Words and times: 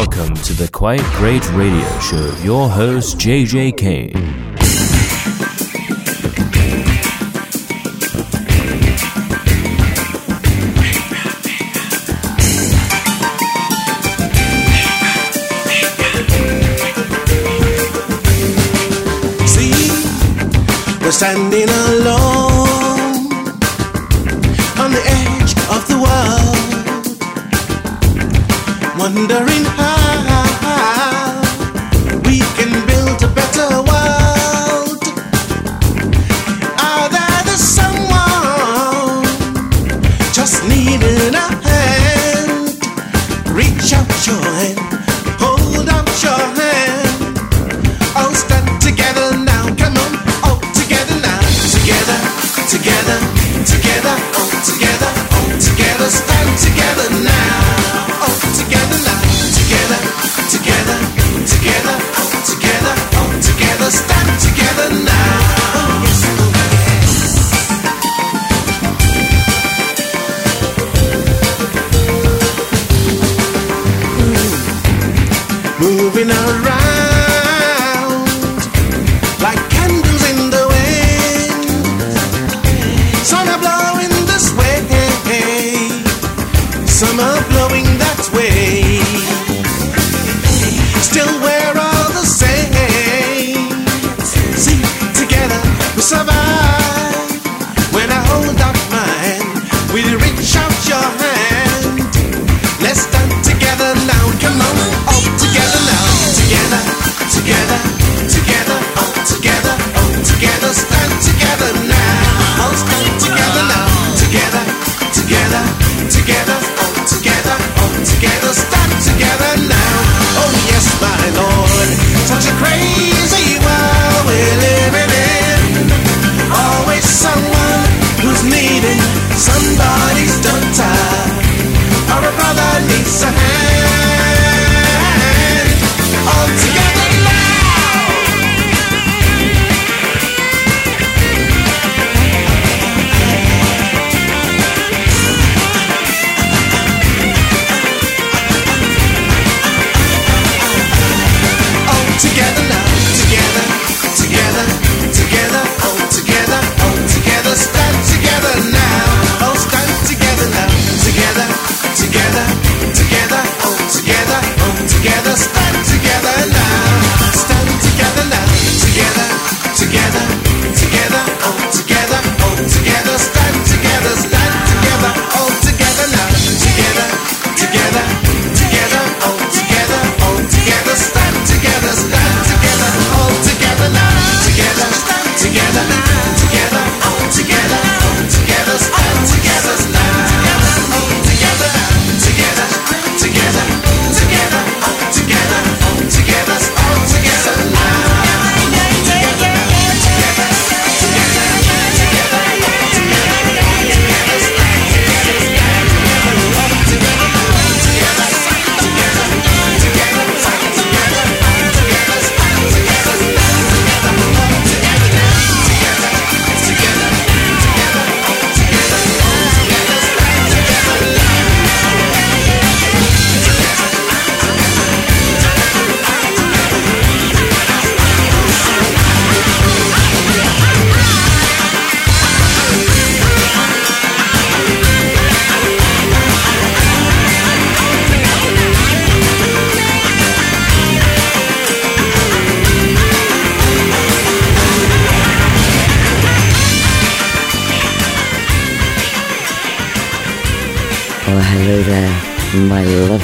Welcome 0.00 0.34
to 0.34 0.54
the 0.54 0.66
Quite 0.66 1.04
Great 1.18 1.46
Radio 1.52 1.86
Show, 2.00 2.34
your 2.42 2.70
host, 2.70 3.18
JJ 3.18 3.76
Kane. 3.76 4.49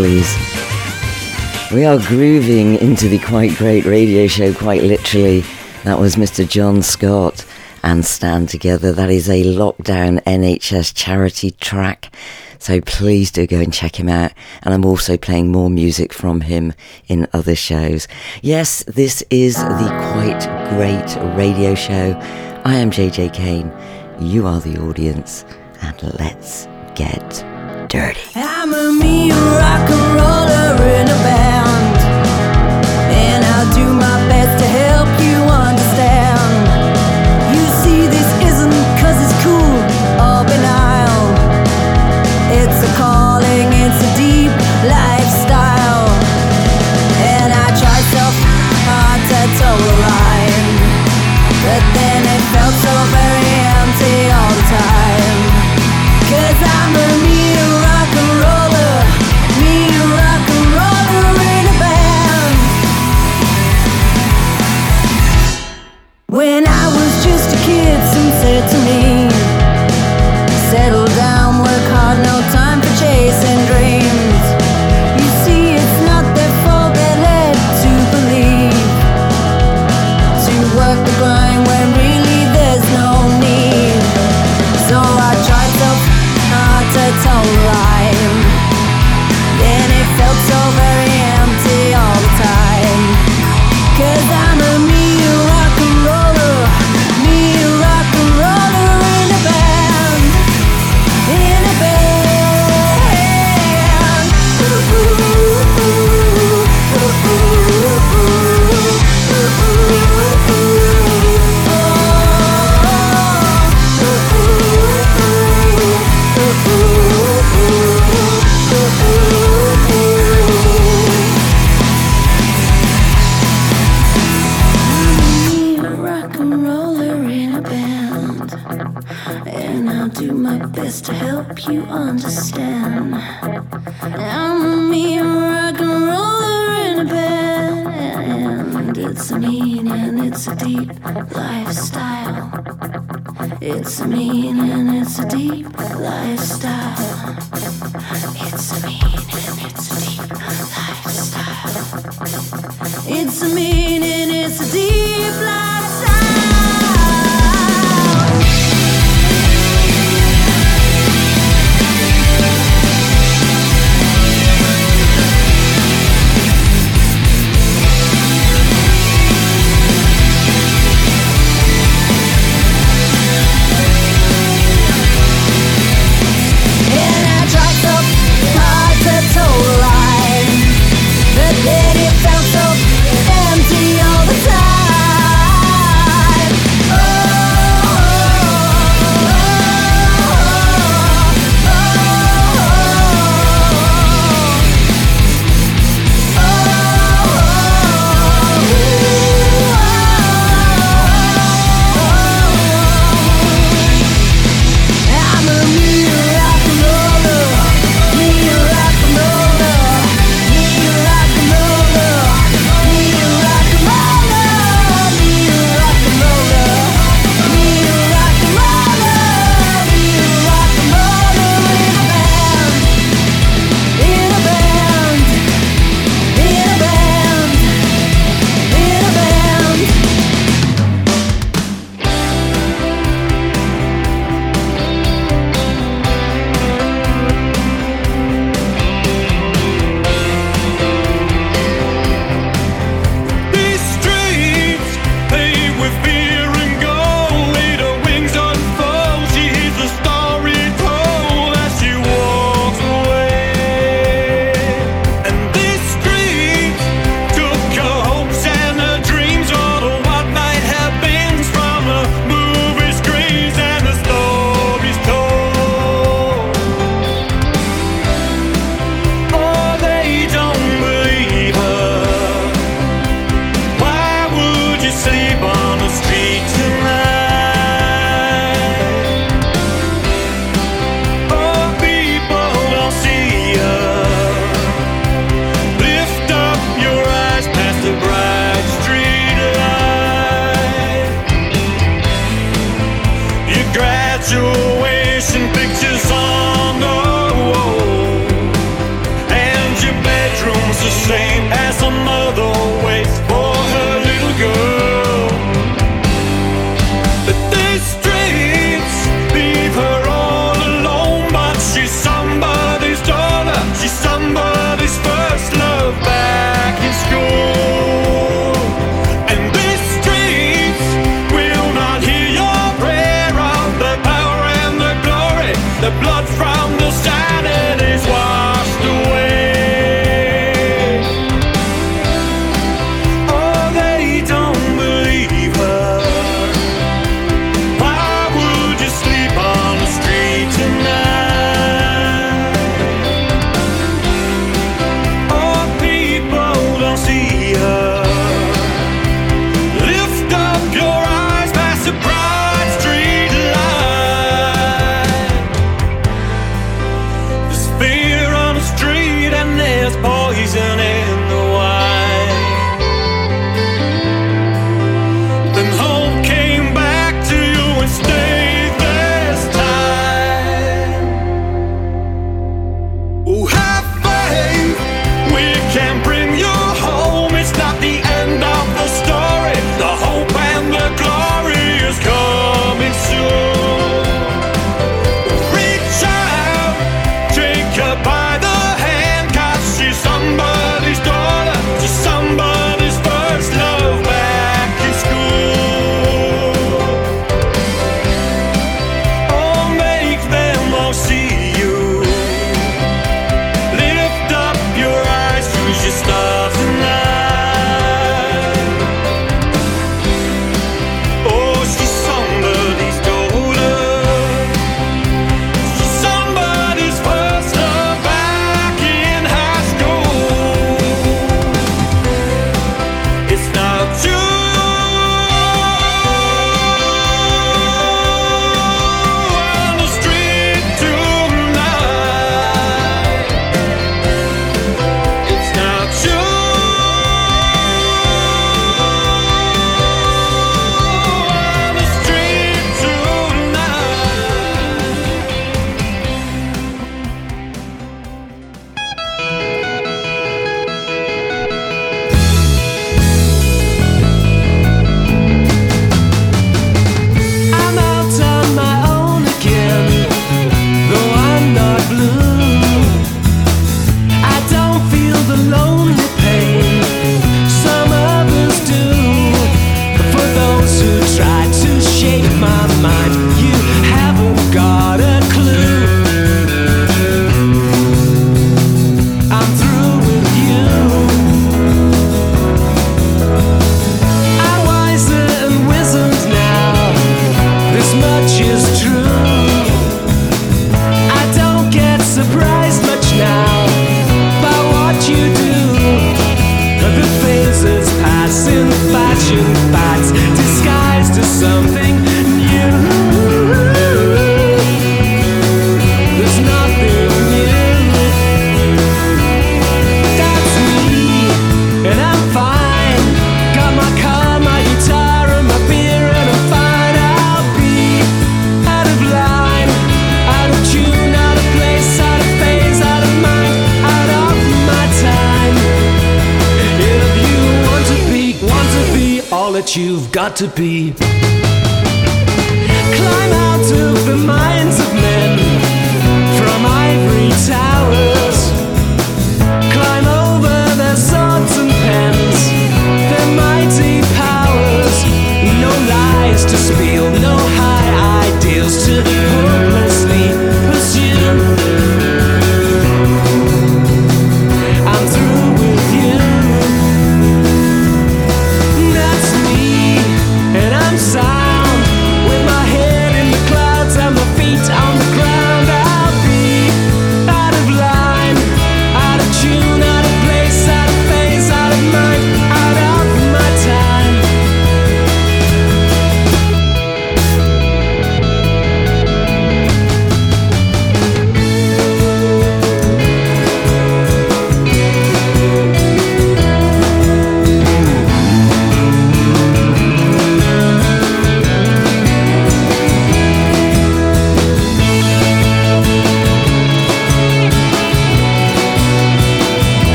please. 0.00 0.34
We 1.70 1.84
are 1.84 1.98
grooving 1.98 2.76
into 2.76 3.06
the 3.06 3.18
quite 3.18 3.54
great 3.56 3.84
radio 3.84 4.26
show, 4.28 4.54
quite 4.54 4.82
literally. 4.82 5.44
That 5.84 5.98
was 5.98 6.16
Mr. 6.16 6.48
Jon 6.48 6.80
Scott 6.80 7.44
and 7.82 8.02
Stand 8.02 8.48
Together. 8.48 8.94
That 8.94 9.10
is 9.10 9.28
a 9.28 9.44
lockdown 9.44 10.22
NHS 10.24 10.94
charity 10.94 11.50
track. 11.50 12.10
So 12.58 12.80
please 12.80 13.30
do 13.30 13.46
go 13.46 13.58
and 13.58 13.74
check 13.74 14.00
him 14.00 14.08
out. 14.08 14.32
And 14.62 14.72
I'm 14.72 14.86
also 14.86 15.18
playing 15.18 15.52
more 15.52 15.68
music 15.68 16.14
from 16.14 16.40
him 16.40 16.72
in 17.08 17.28
other 17.34 17.54
shows. 17.54 18.08
Yes, 18.40 18.82
this 18.84 19.22
is 19.28 19.56
the 19.56 20.12
quite 20.14 20.40
great 20.70 21.36
radio 21.36 21.74
show. 21.74 22.18
I 22.64 22.76
am 22.76 22.90
JJ 22.90 23.34
Kane. 23.34 23.70
You 24.18 24.46
are 24.46 24.60
the 24.60 24.78
audience. 24.78 25.44
And 25.82 26.02
let's 26.18 26.66
get 26.94 27.49
dirty. 27.90 28.20
I'm 28.36 28.72
a 28.72 28.92
mean 28.92 29.32
rock 29.32 29.90
and 29.90 30.14
roller 30.14 30.86
in 30.94 31.08
a 31.08 31.18
bag. 31.24 31.49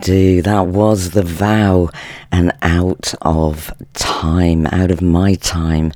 Do. 0.00 0.42
That 0.42 0.66
was 0.66 1.10
The 1.10 1.22
Vow 1.22 1.90
and 2.32 2.52
Out 2.62 3.14
of 3.22 3.72
Time, 3.94 4.66
Out 4.66 4.90
of 4.90 5.02
My 5.02 5.34
Time. 5.34 5.92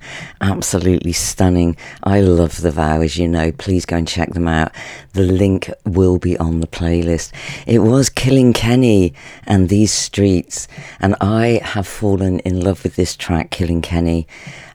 Absolutely 0.65 1.13
stunning. 1.13 1.77
I 2.03 2.23
love 2.23 2.63
The 2.63 2.71
Vow, 2.71 3.03
as 3.03 3.19
you 3.19 3.29
know. 3.29 3.53
Please 3.53 3.85
go 3.85 3.99
and 3.99 4.09
check 4.09 4.31
them 4.31 4.49
out. 4.49 4.73
The 5.13 5.21
link 5.21 5.71
will 5.85 6.19
be 6.19 6.39
on 6.39 6.61
the 6.61 6.67
playlist. 6.67 7.33
It 7.67 7.81
was 7.81 8.09
Killing 8.09 8.55
Kenny 8.55 9.13
and 9.47 9.69
These 9.69 9.93
Streets, 9.93 10.67
and 11.01 11.17
I 11.21 11.61
have 11.63 11.87
fallen 11.87 12.39
in 12.41 12.61
love 12.61 12.83
with 12.83 12.97
this 12.97 13.15
track, 13.15 13.51
Killing 13.51 13.83
Kenny. 13.83 14.27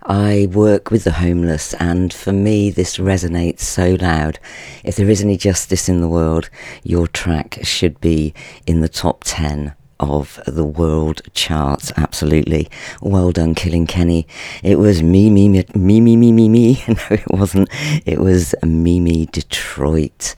I 0.04 0.48
work 0.52 0.92
with 0.92 1.06
the 1.06 1.14
homeless, 1.14 1.74
and 1.74 2.14
for 2.14 2.34
me, 2.34 2.70
this 2.70 2.98
resonates 2.98 3.62
so 3.62 3.98
loud. 4.00 4.38
If 4.84 4.96
there 4.96 5.10
is 5.10 5.24
any 5.24 5.38
justice 5.38 5.90
in 5.90 6.02
the 6.02 6.08
world, 6.08 6.52
your 6.84 7.08
track 7.08 7.62
should 7.64 8.00
be 8.00 8.36
in 8.68 8.82
the 8.82 8.90
top 8.90 9.24
10 9.24 9.74
of 10.00 10.40
the 10.48 10.64
world 10.66 11.22
charts. 11.34 11.92
Absolutely. 11.98 12.70
Well 13.02 13.32
done, 13.32 13.56
Killing 13.56 13.88
Kenny. 13.88 14.28
It 14.64 14.80
was 14.80 15.04
me, 15.04 15.30
me, 15.30 15.50
me, 15.50 15.66
me, 15.76 16.16
me, 16.16 16.32
me, 16.32 16.50
me. 16.50 16.84
No, 16.88 16.96
it 17.12 17.32
wasn't. 17.32 17.70
It 18.06 18.20
was 18.20 18.56
MeMe 18.64 19.32
Detroit. 19.32 20.36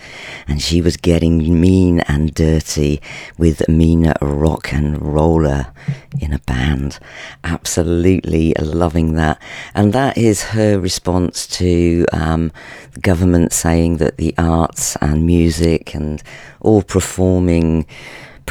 And 0.47 0.61
she 0.61 0.81
was 0.81 0.97
getting 0.97 1.59
mean 1.59 1.99
and 2.01 2.33
dirty 2.33 3.01
with 3.37 3.67
Mina 3.67 4.13
Rock 4.21 4.73
and 4.73 5.01
Roller 5.01 5.73
in 6.19 6.33
a 6.33 6.39
band. 6.39 6.99
Absolutely 7.43 8.53
loving 8.59 9.15
that. 9.15 9.41
And 9.73 9.93
that 9.93 10.17
is 10.17 10.43
her 10.43 10.79
response 10.79 11.47
to 11.47 12.05
um, 12.11 12.51
the 12.93 12.99
government 12.99 13.53
saying 13.53 13.97
that 13.97 14.17
the 14.17 14.33
arts 14.37 14.95
and 14.97 15.25
music 15.25 15.95
and 15.95 16.21
all 16.59 16.83
performing 16.83 17.85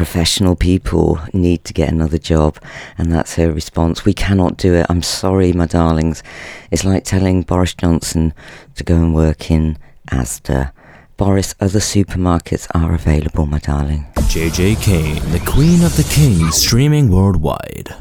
professional 0.00 0.57
people 0.57 1.21
need 1.35 1.62
to 1.62 1.75
get 1.75 1.90
another 1.90 2.16
job 2.16 2.57
and 2.97 3.12
that's 3.12 3.35
her 3.35 3.52
response. 3.52 4.02
We 4.07 4.14
cannot 4.14 4.57
do 4.57 4.73
it. 4.73 4.87
I'm 4.88 5.02
sorry 5.02 5.52
my 5.52 5.66
darlings. 5.66 6.23
It's 6.71 6.87
like 6.87 7.04
telling 7.04 7.42
boris 7.42 7.75
johnson 7.75 8.33
to 8.76 8.83
go 8.83 8.95
and 8.95 9.14
work 9.14 9.50
in 9.50 9.76
asda. 10.11 10.73
Boris 11.19 11.54
other 11.61 11.80
supermarkets 11.80 12.66
are 12.75 12.95
available 12.95 13.45
my 13.45 13.59
darling. 13.59 14.07
JJ 14.33 14.80
Kane, 14.80 15.23
the 15.33 15.40
Queen 15.40 15.85
of 15.85 15.95
the 15.99 16.09
Kings, 16.14 16.57
streaming 16.57 17.11
worldwide. 17.11 17.95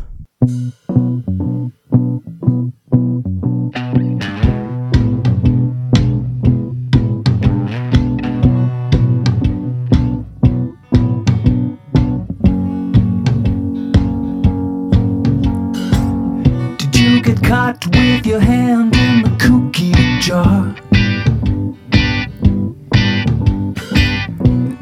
Caught 17.50 17.84
with 17.96 18.28
your 18.28 18.40
hand 18.40 18.96
in 18.96 19.24
the 19.24 19.32
cookie 19.40 19.92
jar? 20.20 20.76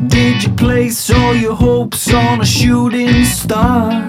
Did 0.08 0.44
you 0.44 0.52
place 0.56 1.10
all 1.10 1.34
your 1.34 1.56
hopes 1.56 2.14
on 2.14 2.42
a 2.42 2.46
shooting 2.46 3.24
star? 3.24 4.06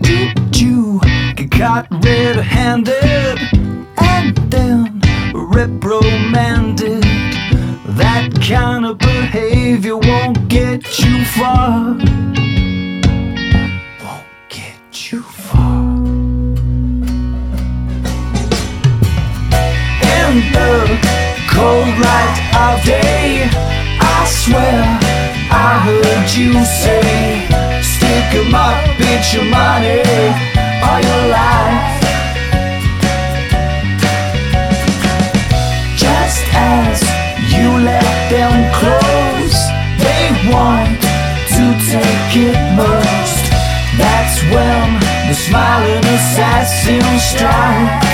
Did 0.00 0.60
you 0.60 1.00
get 1.36 1.52
caught 1.52 1.86
red-handed 2.04 3.38
and 3.98 4.36
then 4.50 5.00
reprimanded? 5.54 7.04
That 8.02 8.36
kind 8.42 8.86
of 8.86 8.98
behavior 8.98 9.96
won't 9.96 10.48
get 10.48 10.98
you 10.98 11.24
far. 11.26 11.96
Won't 14.98 15.12
you 15.12 15.22
far. 15.22 15.94
In 20.16 20.32
the 20.56 20.74
cold 21.54 21.94
light 22.02 22.38
of 22.66 22.84
day, 22.84 23.48
I 24.00 24.26
swear 24.26 24.82
I 25.52 25.78
heard 25.86 26.28
you 26.36 26.52
say, 26.64 27.46
Stick 27.80 28.34
'em 28.40 28.54
up, 28.54 28.82
bitch, 28.98 29.34
your 29.34 29.44
money 29.44 30.02
or 30.88 30.98
your 31.08 31.24
life. 31.38 32.00
Just 35.96 36.42
as 36.52 36.98
you 37.54 37.68
let 37.90 38.30
them 38.34 38.54
close, 38.80 39.58
they 40.04 40.24
want 40.52 41.00
to 41.54 41.64
take 41.92 42.36
it 42.48 42.58
most. 42.76 43.07
When 44.50 45.00
the 45.28 45.34
smiling 45.34 46.04
assassins 46.04 47.22
strike. 47.22 48.07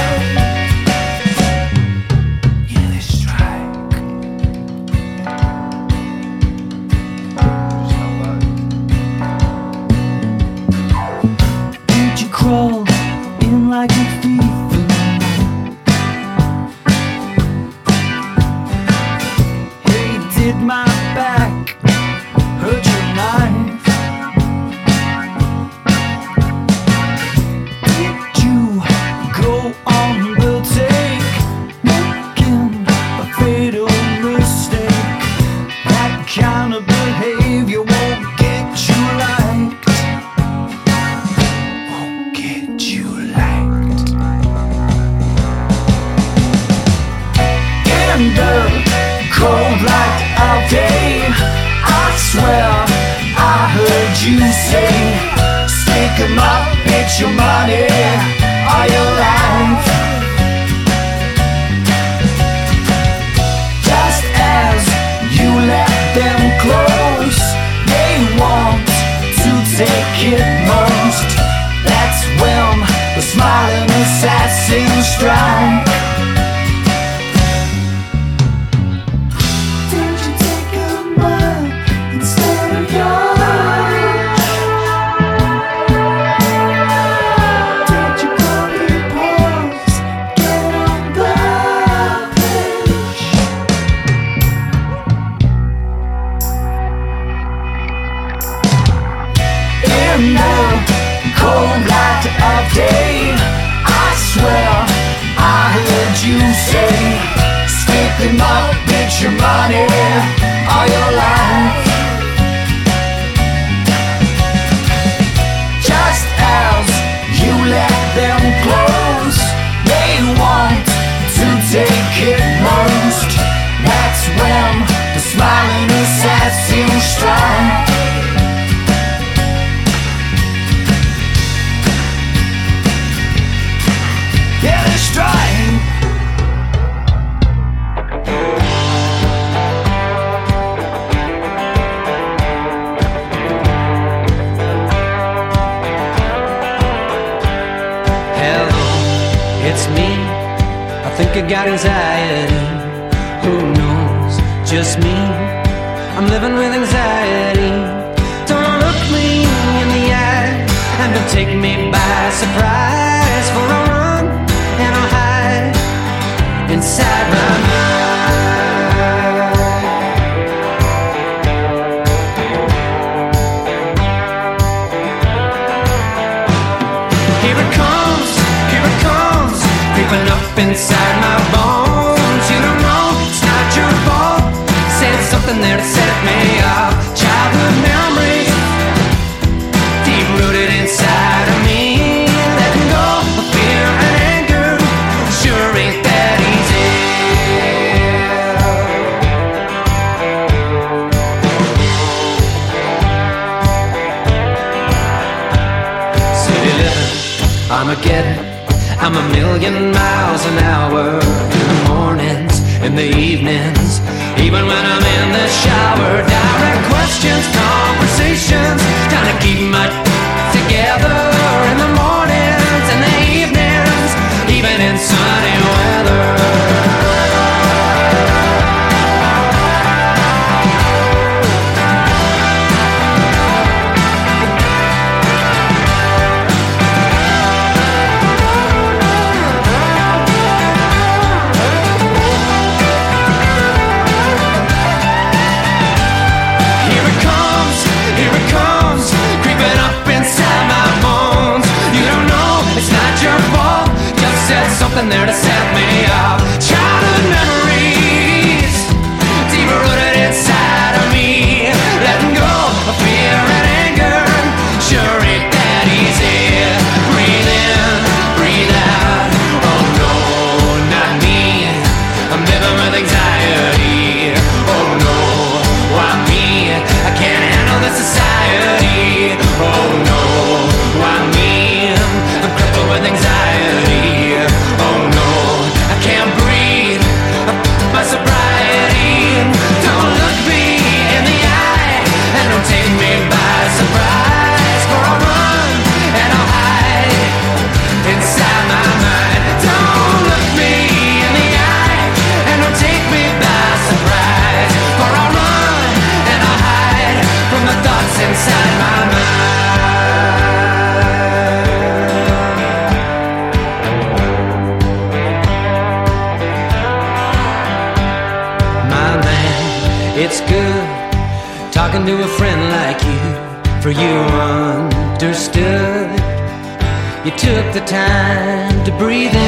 The 327.75 327.81
time 327.81 328.85
to 328.85 328.93
breathe 328.99 329.35
in, 329.35 329.44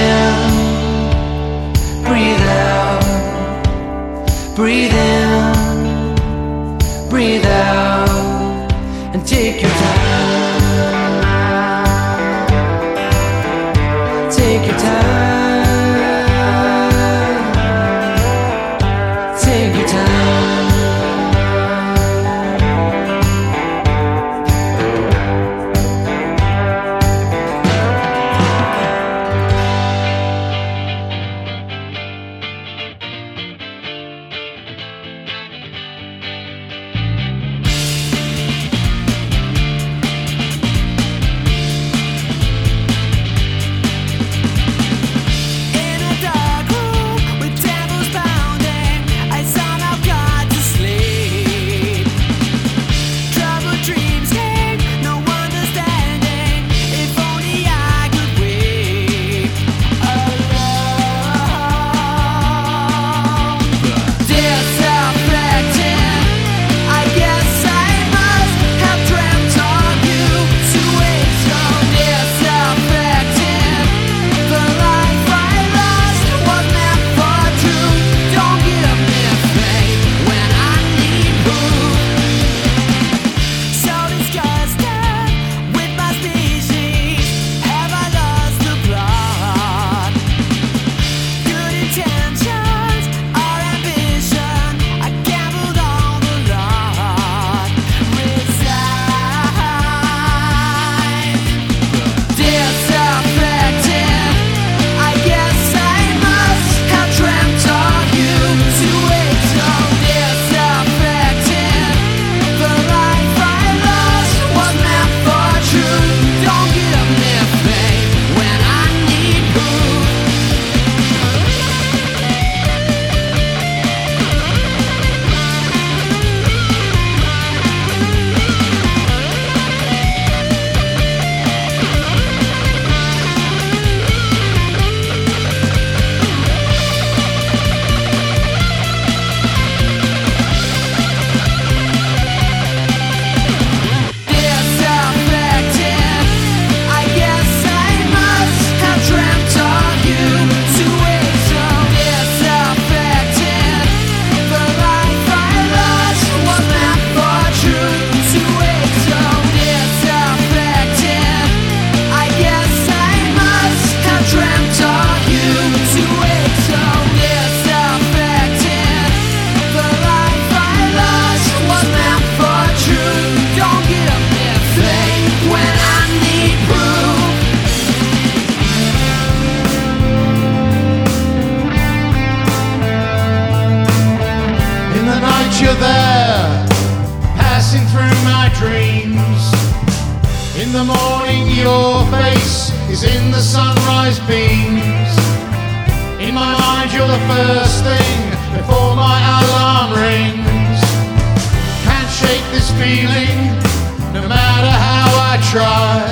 try. 205.57 206.05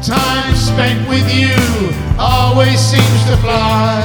Time 0.00 0.54
spent 0.56 1.06
with 1.06 1.28
you 1.28 1.52
always 2.18 2.80
seems 2.80 3.20
to 3.28 3.36
fly. 3.44 4.00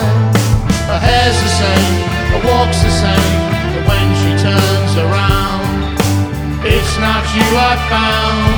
Her 0.91 0.99
hair's 0.99 1.39
the 1.47 1.53
same, 1.63 1.95
her 2.33 2.41
walk's 2.49 2.81
the 2.83 2.93
same, 3.05 3.39
but 3.73 3.83
when 3.87 4.07
she 4.19 4.31
turns 4.47 4.93
around, 5.05 5.95
it's 6.73 6.95
not 7.05 7.23
you 7.35 7.47
I 7.71 7.73
found. 7.93 8.51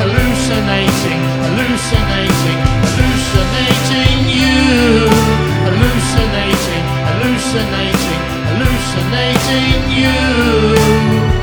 Hallucinating, 0.00 1.20
hallucinating, 1.44 2.60
hallucinating 2.84 4.18
you. 4.40 5.08
Hallucinating, 5.68 6.84
hallucinating, 7.08 8.20
hallucinating 8.48 9.80
you. 10.00 11.33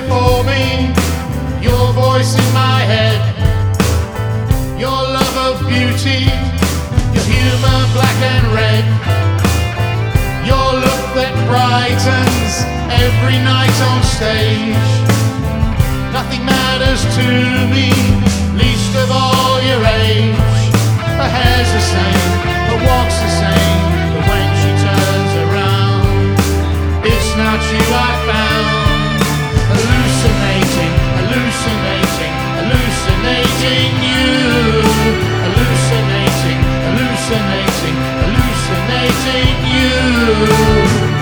Before 0.00 0.44
me, 0.44 0.94
your 1.60 1.86
voice 1.92 2.38
in 2.38 2.48
my 2.54 2.80
head, 2.86 3.18
your 4.78 5.00
love 5.18 5.36
of 5.48 5.54
beauty, 5.66 6.22
your 7.14 7.26
humor 7.26 7.80
black 7.96 8.18
and 8.34 8.46
red, 8.54 8.84
your 10.46 10.68
look 10.84 11.04
that 11.18 11.34
brightens 11.50 12.52
every 13.04 13.38
night 13.42 13.76
on 13.90 13.98
stage. 14.16 14.90
Nothing 16.14 16.42
matters 16.46 17.02
to 17.18 17.26
me, 17.74 17.90
least 18.54 18.94
of 19.02 19.10
all 19.10 19.58
your 19.66 19.82
age. 19.82 20.38
Her 21.18 21.30
hair's 21.38 21.70
the 21.74 21.84
same, 21.94 22.30
her 22.70 22.80
walk's 22.86 23.18
the 23.18 23.32
same, 23.42 23.82
but 24.14 24.24
when 24.30 24.48
she 24.62 24.70
turns 24.86 25.32
around, 25.42 26.06
it's 27.02 27.30
not 27.34 27.58
you 27.72 27.82
I 27.90 28.27
you. 33.68 34.82
Hallucinating, 35.44 36.60
hallucinating, 36.84 37.98
hallucinating 38.20 39.56
you. 39.76 41.17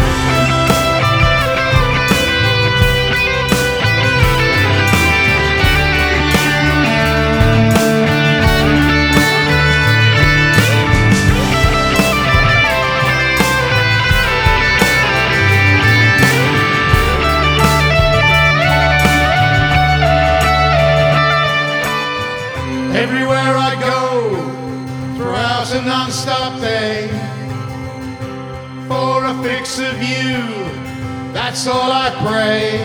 That's 31.57 31.69
all 31.69 31.91
I 31.91 32.11
pray. 32.21 32.77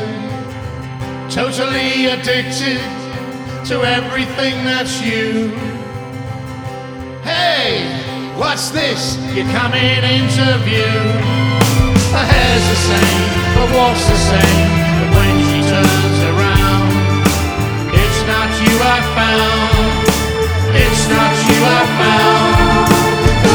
Totally 1.30 2.06
addicted 2.06 2.80
to 3.68 3.84
everything 3.84 4.64
that's 4.64 5.02
you. 5.02 5.50
Hey, 7.22 7.84
what's 8.38 8.70
this? 8.70 9.18
You're 9.36 9.52
coming 9.60 10.00
into 10.16 10.46
view. 10.64 10.96
Her 12.16 12.26
hair's 12.32 12.66
the 12.72 12.80
same, 12.88 13.28
her 13.60 13.68
walk's 13.76 14.06
the 14.08 14.20
same, 14.32 14.70
but 15.00 15.10
when 15.20 15.36
she 15.52 15.60
turns 15.68 16.20
around, 16.32 16.88
it's 17.92 18.22
not 18.32 18.50
you 18.64 18.76
I 18.80 19.00
found. 19.20 20.08
It's 20.80 21.04
not 21.10 21.34
you 21.50 21.60
I 21.60 21.84
found. 22.00 22.51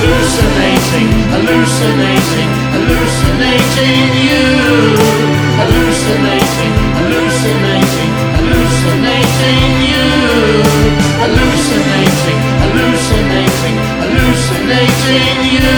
Hallucinating, 0.06 1.10
hallucinating, 1.34 2.50
hallucinating 2.70 4.06
you. 4.22 4.46
Hallucinating, 5.58 6.74
hallucinating, 6.94 8.12
hallucinating 8.38 9.72
you. 9.90 10.06
Hallucinating, 11.22 12.38
hallucinating, 12.62 13.76
hallucinating 13.98 15.40
you. 15.58 15.74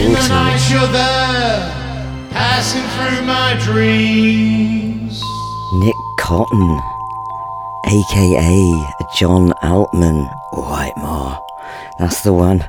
In 0.00 0.12
the 0.12 0.20
night 0.28 0.62
you're 0.70 0.92
there, 0.92 1.56
passing 2.30 2.86
through 2.92 3.22
my 3.26 3.56
dreams. 3.64 5.16
Nick 5.80 5.99
Cotton, 6.30 6.78
aka 7.86 8.86
John 9.16 9.52
Altman, 9.64 10.30
Whitemore. 10.52 11.40
That's 11.98 12.22
the 12.22 12.32
one. 12.32 12.68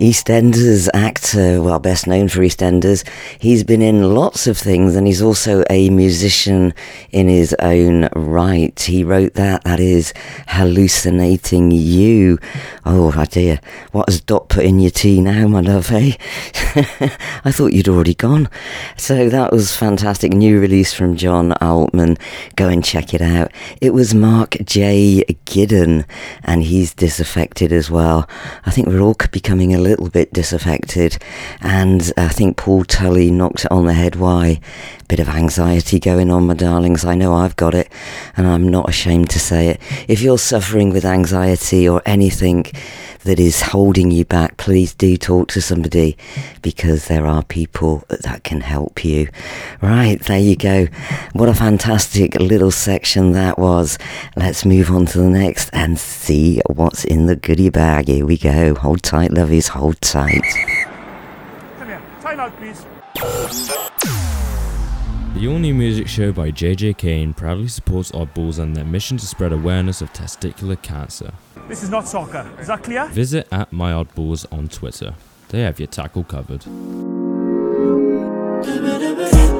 EastEnders 0.00 0.88
actor, 0.94 1.60
well, 1.60 1.80
best 1.80 2.06
known 2.06 2.28
for 2.28 2.38
EastEnders. 2.38 3.04
He's 3.40 3.64
been 3.64 3.82
in 3.82 4.14
lots 4.14 4.46
of 4.46 4.56
things 4.56 4.94
and 4.94 5.08
he's 5.08 5.20
also 5.20 5.64
a 5.68 5.90
musician 5.90 6.72
in 7.10 7.26
his 7.26 7.52
own 7.58 8.08
right. 8.14 8.78
He 8.78 9.02
wrote 9.02 9.34
that, 9.34 9.64
that 9.64 9.80
is 9.80 10.14
Hallucinating 10.46 11.72
You. 11.72 12.38
Oh, 12.86 13.10
dear. 13.24 13.60
What 13.90 14.08
has 14.08 14.20
Dot 14.20 14.48
put 14.48 14.64
in 14.64 14.78
your 14.78 14.92
tea 14.92 15.20
now, 15.20 15.48
my 15.48 15.62
love, 15.62 15.90
eh? 15.90 16.12
I 17.44 17.50
thought 17.50 17.72
you'd 17.72 17.88
already 17.88 18.14
gone. 18.14 18.48
So 18.96 19.28
that 19.28 19.52
was 19.52 19.74
fantastic. 19.74 20.32
New 20.32 20.60
release 20.60 20.94
from 20.94 21.16
John 21.16 21.54
Altman. 21.54 22.18
Go 22.54 22.68
and 22.68 22.84
check 22.84 23.14
it 23.14 23.20
out. 23.20 23.50
It 23.80 23.92
was 23.94 24.14
Mark 24.14 24.58
J. 24.64 25.24
Gidden 25.44 26.04
and 26.44 26.62
he's 26.62 26.94
disaffected 26.94 27.72
as 27.72 27.90
well. 27.90 28.28
I 28.64 28.70
think 28.70 28.86
we're 28.86 29.00
all 29.00 29.16
becoming 29.32 29.74
a 29.74 29.87
little 29.88 30.08
bit 30.08 30.32
disaffected, 30.32 31.18
and 31.60 32.12
I 32.16 32.28
think 32.28 32.56
Paul 32.56 32.84
Tully 32.84 33.30
knocked 33.30 33.64
it 33.64 33.72
on 33.72 33.86
the 33.86 33.94
head. 33.94 34.16
Why? 34.16 34.60
Bit 35.08 35.20
of 35.20 35.28
anxiety 35.30 35.98
going 35.98 36.30
on, 36.30 36.46
my 36.46 36.52
darlings. 36.52 37.02
I 37.02 37.14
know 37.14 37.32
I've 37.32 37.56
got 37.56 37.74
it, 37.74 37.90
and 38.36 38.46
I'm 38.46 38.68
not 38.68 38.90
ashamed 38.90 39.30
to 39.30 39.38
say 39.38 39.68
it. 39.68 39.80
If 40.06 40.20
you're 40.20 40.36
suffering 40.36 40.90
with 40.90 41.06
anxiety 41.06 41.88
or 41.88 42.02
anything 42.04 42.66
that 43.24 43.40
is 43.40 43.62
holding 43.62 44.10
you 44.10 44.26
back, 44.26 44.58
please 44.58 44.92
do 44.92 45.16
talk 45.16 45.48
to 45.48 45.62
somebody 45.62 46.18
because 46.60 47.08
there 47.08 47.26
are 47.26 47.42
people 47.42 48.04
that 48.10 48.44
can 48.44 48.60
help 48.60 49.02
you. 49.02 49.28
Right, 49.80 50.20
there 50.20 50.38
you 50.38 50.56
go. 50.56 50.88
What 51.32 51.48
a 51.48 51.54
fantastic 51.54 52.34
little 52.34 52.70
section 52.70 53.32
that 53.32 53.58
was. 53.58 53.96
Let's 54.36 54.66
move 54.66 54.90
on 54.90 55.06
to 55.06 55.18
the 55.18 55.30
next 55.30 55.70
and 55.72 55.98
see 55.98 56.60
what's 56.66 57.06
in 57.06 57.24
the 57.24 57.36
goodie 57.36 57.70
bag. 57.70 58.08
Here 58.08 58.26
we 58.26 58.36
go. 58.36 58.74
Hold 58.74 59.02
tight, 59.02 59.30
lovies, 59.30 59.68
hold 59.68 59.98
tight. 60.02 60.42
Come 61.78 61.88
here. 61.88 62.02
Time 62.20 62.40
out, 62.40 62.54
please. 62.58 62.84
The 65.38 65.46
all 65.46 65.60
new 65.60 65.72
music 65.72 66.08
show 66.08 66.32
by 66.32 66.50
JJ 66.50 66.98
Kane 66.98 67.32
proudly 67.32 67.68
supports 67.68 68.10
Oddballs 68.10 68.58
and 68.58 68.74
their 68.74 68.84
mission 68.84 69.16
to 69.18 69.24
spread 69.24 69.52
awareness 69.52 70.02
of 70.02 70.12
testicular 70.12 70.82
cancer. 70.82 71.32
This 71.68 71.84
is 71.84 71.90
not 71.90 72.08
soccer. 72.08 72.44
Is 72.58 72.66
that 72.66 72.82
clear? 72.82 73.06
Visit 73.06 73.46
at 73.52 73.70
MyOddballs 73.70 74.46
on 74.52 74.66
Twitter. 74.66 75.14
They 75.50 75.60
have 75.60 75.78
your 75.78 75.86
tackle 75.86 76.24
covered. 76.24 76.66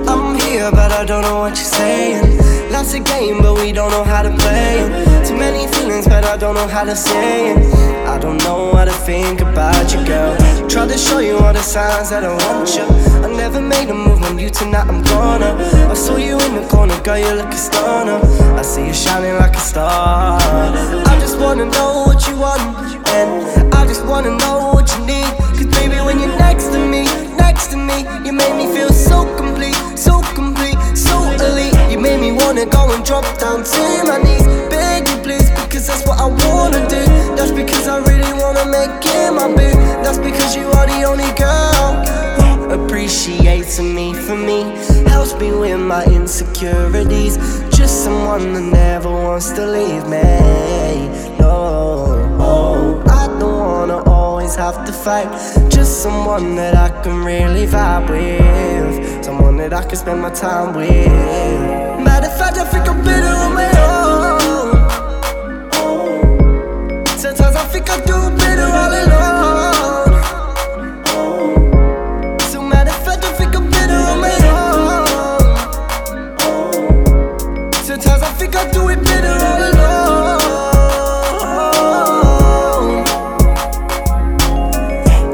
I'm 0.09 0.41
here, 0.41 0.73
but 0.73 0.91
I 0.91 1.05
don't 1.07 1.23
know 1.23 1.39
what 1.39 1.51
you're 1.51 1.65
saying. 1.65 2.73
Lots 2.73 2.95
of 2.95 3.05
game, 3.05 3.41
but 3.41 3.55
we 3.55 3.71
don't 3.71 3.93
know 3.93 4.03
how 4.03 4.23
to 4.23 4.31
play 4.37 4.81
it. 4.81 5.29
Too 5.29 5.37
many 5.37 5.73
feelings, 5.75 6.09
but 6.09 6.25
I 6.25 6.37
don't 6.37 6.57
know 6.57 6.67
how 6.67 6.83
to 6.83 6.97
say 6.97 7.53
it. 7.53 7.59
I 8.09 8.19
don't 8.19 8.39
know 8.39 8.75
how 8.75 8.87
to 8.87 8.93
think 8.93 9.41
about 9.43 9.93
you, 9.93 10.05
girl. 10.07 10.35
Tried 10.69 10.89
to 10.89 10.99
show 10.99 11.19
you 11.19 11.37
all 11.39 11.53
the 11.53 11.63
signs 11.63 12.09
that 12.11 12.25
I 12.25 12.33
want 12.45 12.75
you. 12.75 12.85
I 13.25 13.29
never 13.37 13.61
made 13.61 13.91
a 13.91 13.95
move 13.95 14.23
on 14.23 14.39
you 14.39 14.49
tonight, 14.49 14.89
I'm 14.89 15.03
gonna. 15.03 15.53
I 15.91 15.95
saw 15.95 16.17
you 16.17 16.41
in 16.41 16.55
the 16.57 16.67
corner, 16.69 16.99
girl, 17.03 17.19
you 17.19 17.33
look 17.35 17.53
a 17.53 17.57
stunner. 17.57 18.19
I 18.57 18.63
see 18.63 18.87
you 18.87 18.95
shining 18.95 19.35
like 19.37 19.55
a 19.55 19.61
star. 19.61 20.41
I 20.41 21.19
just 21.21 21.39
wanna 21.39 21.67
know 21.67 22.05
what 22.07 22.27
you 22.27 22.37
want, 22.39 22.63
and 23.13 23.75
I 23.75 23.87
just 23.87 24.05
wanna 24.07 24.37
know 24.39 24.73
what 24.73 24.89
you 24.97 25.05
need. 25.05 25.31
Cause 25.57 25.67
baby, 25.67 25.97
when 26.01 26.19
you're 26.19 26.37
next 26.39 26.73
to 26.73 26.79
me, 26.79 27.05
next 27.37 27.69
to 27.73 27.77
me, 27.77 28.09
you 28.25 28.33
make 28.33 28.55
me 28.57 28.67
feel 28.75 28.89
so 28.89 29.29
complete, 29.37 29.77
so 29.97 30.23
complete, 30.35 30.79
so 30.97 31.15
elite. 31.45 31.77
You 31.93 31.99
made 32.01 32.21
me 32.21 32.33
wanna 32.33 32.65
go 32.65 32.91
and 32.91 33.05
drop 33.05 33.25
down 33.39 33.65
to 33.65 33.83
my 34.09 34.19
knees, 34.25 34.47
beg 34.73 35.07
you 35.09 35.17
please, 35.23 35.38
because 35.79 35.87
that's 35.87 36.09
what 36.09 36.19
I 36.19 36.27
wanna 36.27 36.89
do. 36.89 37.05
That's 37.37 37.53
because 37.53 37.87
I 37.87 37.99
really 37.99 38.33
wanna 38.33 38.67
make 38.67 39.07
it 39.07 39.33
my 39.33 39.47
boo. 39.47 39.79
That's 40.03 40.19
because 40.19 40.57
you 40.57 40.67
are 40.73 40.87
the 40.87 41.05
only 41.05 41.31
girl 41.39 42.03
who 42.39 42.71
appreciates 42.71 43.79
me 43.79 44.13
for 44.13 44.35
me. 44.35 44.63
Helps 45.07 45.35
me 45.35 45.53
with 45.53 45.79
my 45.79 46.05
insecurities. 46.07 47.37
Just 47.71 48.03
someone 48.03 48.55
that 48.55 48.67
never 48.83 49.09
wants 49.09 49.53
to 49.53 49.65
leave 49.67 50.05
me. 50.09 50.27
No, 51.39 52.27
oh, 52.41 53.01
I 53.07 53.27
don't 53.39 53.61
wanna 53.61 54.03
always 54.11 54.57
have 54.57 54.85
to 54.85 54.93
fight. 54.93 55.31
Just 55.71 56.03
someone 56.03 56.57
that 56.57 56.75
I 56.75 56.89
can 57.03 57.23
really 57.23 57.67
vibe 57.67 58.11
with. 58.11 59.25
Someone 59.25 59.57
that 59.59 59.73
I 59.73 59.85
can 59.85 59.97
spend 59.97 60.23
my 60.23 60.31
time 60.31 60.75
with. 60.75 61.07
Matter 62.05 62.27
of 62.27 62.37
fact, 62.37 62.59
I 62.59 62.65
think 62.65 62.89
I'm 62.89 63.01
better 63.05 63.33
on 63.45 63.55
my 63.55 63.78
think 67.79 67.91
I 67.91 67.97
do 68.05 68.31
better 68.37 68.67
all 68.81 68.93
alone. 69.03 70.15
I 72.41 72.93
better 73.71 74.01
on 74.11 74.19
my 74.21 74.37
own. 74.51 75.07
Sometimes 77.85 78.23
I 78.23 78.33
think 78.33 78.57
I 78.57 78.69
do 78.73 78.89
it 78.89 79.05
better 79.05 79.35
all 79.49 79.63
alone. 79.71 79.97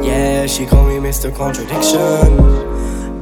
Yeah, 0.04 0.46
she 0.46 0.66
call 0.66 0.84
me 0.84 0.96
Mr. 0.96 1.34
Contradiction. 1.34 2.73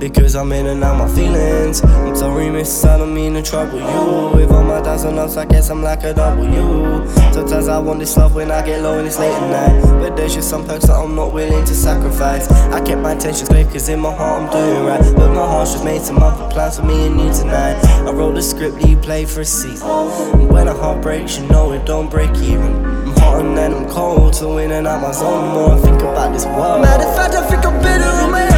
Because 0.02 0.34
I'm 0.34 0.50
in 0.50 0.66
and 0.66 0.82
out 0.82 0.98
my 0.98 1.14
feelings. 1.14 1.80
I'm 1.84 2.16
sorry, 2.16 2.50
miss, 2.50 2.84
I 2.84 2.98
don't 2.98 3.14
mean 3.14 3.34
to 3.34 3.42
trouble 3.42 3.78
you. 3.78 4.36
With 4.36 4.50
all 4.50 4.64
my 4.64 4.82
downs 4.82 5.04
and 5.04 5.16
ups, 5.16 5.36
I 5.36 5.44
guess 5.44 5.70
I'm 5.70 5.80
like 5.80 6.02
a 6.02 6.12
W. 6.12 7.06
Sometimes 7.32 7.68
I 7.68 7.78
want 7.78 8.00
this 8.00 8.16
love 8.16 8.34
when 8.34 8.50
I 8.50 8.66
get 8.66 8.82
low 8.82 8.98
and 8.98 9.06
it's 9.06 9.20
late 9.20 9.30
at 9.30 9.48
night. 9.48 10.00
But 10.00 10.16
there's 10.16 10.34
just 10.34 10.50
some 10.50 10.66
perks 10.66 10.86
that 10.86 10.94
I'm 10.94 11.14
not 11.14 11.32
willing 11.32 11.64
to 11.64 11.72
sacrifice. 11.72 12.50
I 12.50 12.84
kept 12.84 13.00
my 13.00 13.12
intentions 13.12 13.48
clear, 13.48 13.64
cause 13.64 13.88
in 13.88 14.00
my 14.00 14.12
heart 14.12 14.42
I'm 14.42 14.50
doing 14.50 14.84
right. 14.86 15.14
But 15.14 15.28
my 15.34 15.46
heart's 15.46 15.74
just 15.74 15.84
made 15.84 16.02
some 16.02 16.20
other 16.20 16.52
plans 16.52 16.80
for 16.80 16.84
me 16.84 17.06
and 17.06 17.20
you 17.20 17.32
tonight. 17.32 17.76
I 17.84 18.10
wrote 18.10 18.34
the 18.34 18.42
script 18.42 18.80
that 18.80 18.88
you 18.88 18.96
play 18.96 19.24
for 19.24 19.42
a 19.42 19.44
season. 19.44 19.88
And 19.88 20.50
when 20.50 20.66
a 20.66 20.74
heart 20.74 21.00
breaks, 21.00 21.38
you 21.38 21.46
know 21.46 21.70
it 21.74 21.86
don't 21.86 22.10
break 22.10 22.34
even. 22.38 22.84
I'm 22.84 23.16
hot 23.18 23.44
and 23.44 23.56
then 23.56 23.72
I'm 23.72 23.88
cold, 23.88 24.34
so 24.34 24.58
in 24.58 24.72
and 24.72 24.84
out 24.84 25.00
my 25.00 25.12
zone. 25.12 25.54
More 25.54 25.78
I 25.78 25.80
think 25.80 26.02
about 26.02 26.32
this 26.32 26.44
world. 26.44 26.82
Matter 26.82 27.06
of 27.06 27.14
fact, 27.14 27.34
I 27.36 27.46
think 27.48 27.64
I'm 27.64 27.80
better 27.80 28.04
on 28.04 28.32
my 28.32 28.51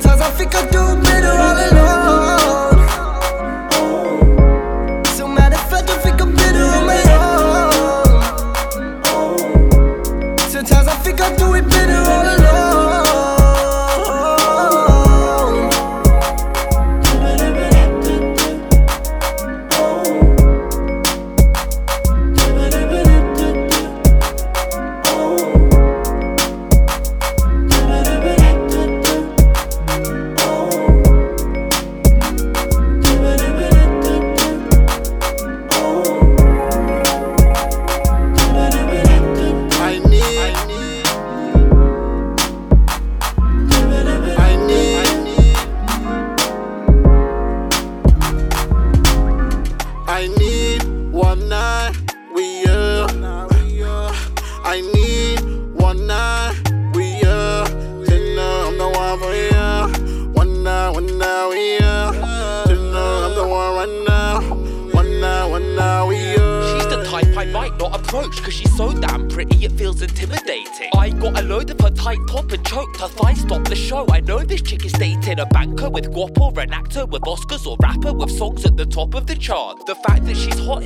Sometimes 0.00 0.22
I 0.22 0.30
think 0.30 0.54
I 0.54 0.62
do 0.70 0.96
better 1.02 1.28
all 1.28 1.58
alone. 1.68 2.80
I 5.82 5.96
think 6.02 6.20
I'm 6.22 6.34
better 6.34 6.64
on 6.64 6.86
my 6.86 7.02
own. 9.12 10.38
Sometimes 10.48 10.88
I 10.88 10.94
think 11.04 11.20
I 11.20 11.36
do 11.36 11.54
it 11.54 11.68
better 11.68 11.98
all 11.98 12.26
alone. 12.26 12.39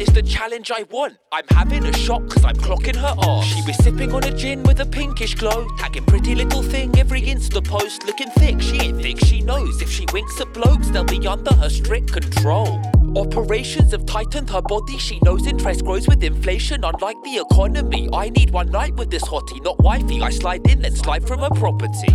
Is 0.05 0.15
the 0.15 0.23
challenge 0.23 0.71
I 0.71 0.85
want 0.91 1.17
I'm 1.33 1.45
having 1.51 1.85
a 1.87 1.93
shock 1.93 2.29
cause 2.29 2.45
I'm 2.45 2.57
clocking 2.57 2.97
her 2.97 3.15
off 3.19 3.45
She 3.45 3.63
was 3.63 3.77
sipping 3.77 4.13
on 4.13 4.25
a 4.25 4.33
gin 4.33 4.63
with 4.63 4.81
a 4.81 4.87
pinkish 4.87 5.35
glow 5.35 5.67
Tagging 5.79 6.05
pretty 6.05 6.35
little 6.35 6.63
thing 6.63 6.97
every 6.99 7.23
Insta 7.23 7.67
post 7.67 8.05
Looking 8.05 8.31
thick, 8.31 8.61
she 8.61 8.77
ain't 8.81 9.01
thick, 9.01 9.19
she 9.25 9.41
knows 9.41 9.81
If 9.81 9.91
she 9.91 10.07
winks 10.13 10.41
at 10.41 10.53
blokes 10.53 10.91
they'll 10.91 11.05
be 11.05 11.27
under 11.27 11.55
her 11.55 11.71
strict 11.71 12.13
control 12.13 12.83
Operations 13.17 13.93
have 13.93 14.07
tightened 14.07 14.51
her 14.51 14.61
body. 14.61 14.99
She 14.99 15.21
knows 15.23 15.47
interest 15.47 15.85
grows 15.85 16.09
with 16.09 16.25
inflation. 16.25 16.83
Unlike 16.83 17.23
the 17.23 17.47
economy, 17.49 18.09
I 18.13 18.29
need 18.31 18.51
one 18.51 18.73
night 18.73 18.97
with 18.97 19.09
this 19.09 19.23
hottie, 19.23 19.63
not 19.63 19.79
wifey. 19.79 20.21
I 20.21 20.31
slide 20.31 20.67
in, 20.69 20.83
let's 20.83 20.99
slide 20.99 21.25
from 21.25 21.39
her 21.39 21.51
property. 21.51 22.13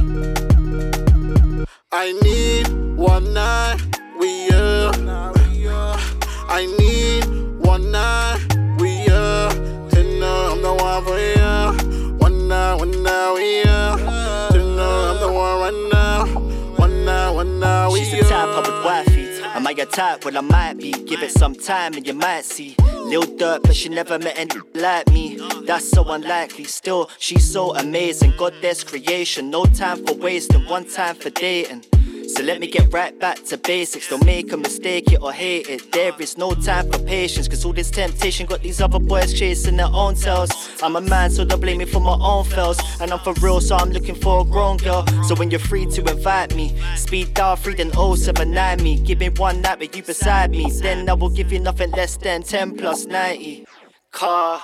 I 1.94 2.12
need 2.22 2.68
one 2.98 3.34
night 3.34 3.78
with 4.18 4.52
you. 4.52 4.60
I 6.52 6.66
need 6.80 7.49
one 7.80 7.92
night 7.92 8.40
with 8.78 9.00
you. 9.00 9.90
To 9.90 10.20
know 10.20 10.52
I'm 10.52 10.62
the 10.62 10.74
one 10.74 11.04
for 11.06 11.20
you. 11.20 12.18
One 12.18 12.48
night, 12.48 12.76
one 12.76 13.04
night 13.04 13.32
with 13.34 13.66
you. 13.66 14.58
To 14.58 14.76
know 14.76 15.12
I'm 15.12 15.20
the 15.20 15.32
one 15.32 15.60
right 15.62 15.90
now. 15.92 16.26
One 16.78 17.06
night, 17.06 17.32
one 17.32 17.60
night 17.60 17.88
with 17.88 18.00
She's 18.00 18.14
you. 18.14 18.24
the 18.24 18.30
type 18.30 18.50
I 18.50 18.60
would 18.60 18.86
wife 18.86 19.18
it. 19.18 19.44
Am 19.56 19.66
I 19.66 19.72
your 19.72 19.86
type? 19.86 20.26
Well, 20.26 20.38
I 20.38 20.42
might 20.42 20.78
be. 20.78 20.92
Give 20.92 21.24
it 21.24 21.32
some 21.32 21.56
time 21.56 21.94
and 21.94 22.06
you 22.06 22.14
might 22.14 22.46
see. 22.46 22.76
Lil 22.94 23.24
dirt, 23.38 23.64
but 23.64 23.76
she 23.76 23.90
never 23.90 24.20
met 24.20 24.38
any 24.38 24.60
like 24.76 25.08
me. 25.12 25.40
That's 25.66 25.90
so 25.90 26.04
unlikely. 26.04 26.66
Still, 26.66 27.10
she's 27.18 27.50
so 27.50 27.76
amazing. 27.76 28.34
God, 28.38 28.54
there's 28.62 28.84
creation. 28.84 29.50
No 29.50 29.66
time 29.66 30.06
for 30.06 30.14
wasting, 30.16 30.66
one 30.68 30.86
time 30.86 31.16
for 31.16 31.30
dating. 31.30 31.86
So 32.30 32.44
let 32.44 32.60
me 32.60 32.68
get 32.68 32.94
right 32.94 33.18
back 33.20 33.44
to 33.46 33.58
basics. 33.58 34.08
Don't 34.08 34.24
make 34.24 34.52
a 34.52 34.58
mistake 34.58 35.12
it 35.12 35.20
or 35.22 35.34
hate 35.34 35.68
it. 35.68 35.92
There 35.92 36.14
is 36.20 36.38
no 36.38 36.54
time 36.54 36.92
for 36.92 37.00
patience, 37.00 37.48
cause 37.48 37.66
all 37.66 37.74
this 37.74 37.90
temptation 37.90 38.46
got 38.46 38.62
these 38.62 38.80
other 38.80 39.00
boys 39.00 39.34
chasing 39.34 39.78
their 39.78 39.88
own 39.88 40.14
tails. 40.14 40.52
I'm 40.84 40.96
a 40.96 41.02
man, 41.02 41.32
so 41.32 41.44
don't 41.44 41.60
blame 41.60 41.80
me 41.80 41.86
for 41.86 42.00
my 42.00 42.18
own 42.22 42.46
fails. 42.46 42.80
And 43.02 43.12
I'm 43.12 43.20
for 43.20 43.34
real, 43.42 43.60
so 43.60 43.78
I'm 43.78 43.90
looking 43.90 44.14
for 44.14 44.42
a 44.42 44.44
grown 44.44 44.78
girl. 44.78 45.08
So 45.24 45.34
when 45.36 45.50
you're 45.50 45.60
free 45.60 45.88
to 45.88 46.02
invite 46.06 46.56
me, 46.56 46.80
speed 46.96 47.34
dial 47.34 47.56
free 47.56 47.74
then 47.74 47.92
079 47.92 48.84
me. 48.84 49.00
Give 49.00 49.20
me 49.20 49.30
one 49.30 49.62
night 49.62 49.80
with 49.80 49.96
you 49.96 50.04
beside 50.04 50.52
me. 50.52 50.70
Then 50.70 51.10
I 51.10 51.14
will 51.14 51.30
give 51.32 51.52
you 51.52 51.60
nothing 51.60 51.90
less 51.92 52.16
than 52.16 52.44
10 52.44 52.78
plus 52.78 53.06
90. 53.06 53.66
Car. 54.12 54.62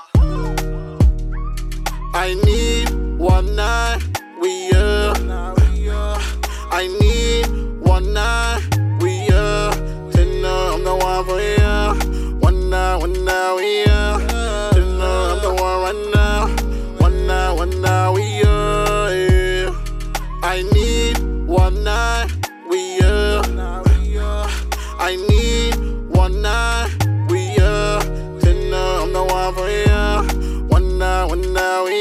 I 2.14 2.40
need 2.46 2.90
one 3.18 3.56
night 3.56 4.02
with 4.40 4.72
you. 4.72 4.76
I 6.72 6.88
need 6.88 7.48
one 7.80 8.14
night 8.14 8.62
with 9.00 9.30
you. 9.30 9.86
Know 10.42 10.74
I'm 10.76 10.84
the 10.84 10.96
one 10.96 11.26
for 11.26 11.40
you. 11.42 12.38
One 12.40 12.70
night, 12.70 12.98
one 12.98 13.26
night 13.26 13.54
with 13.56 13.64
you. 13.64 13.94
Know 15.00 15.32
I'm 15.32 15.40
the 15.42 15.50
one 15.62 15.78
right 15.86 16.02
now. 16.14 16.48
One 17.00 17.28
night, 17.28 17.52
one 17.54 17.82
night 17.82 18.10
with 18.12 18.32
you. 18.42 19.76
I 20.44 20.62
need 20.74 21.18
one 21.48 21.84
night 21.84 22.30
with 22.68 23.02
you. 23.02 23.42
I 25.00 25.16
need 25.30 25.76
one 26.10 26.42
night 26.42 26.90
with 27.28 27.58
you. 27.58 27.74
Know 28.70 29.04
I'm 29.04 29.14
the 29.14 29.24
one 29.24 29.54
for 29.56 29.70
you. 29.70 30.66
One 30.68 30.98
night, 30.98 31.26
one 31.26 31.54
night 31.54 31.82
with 31.84 31.92
you. 31.94 31.95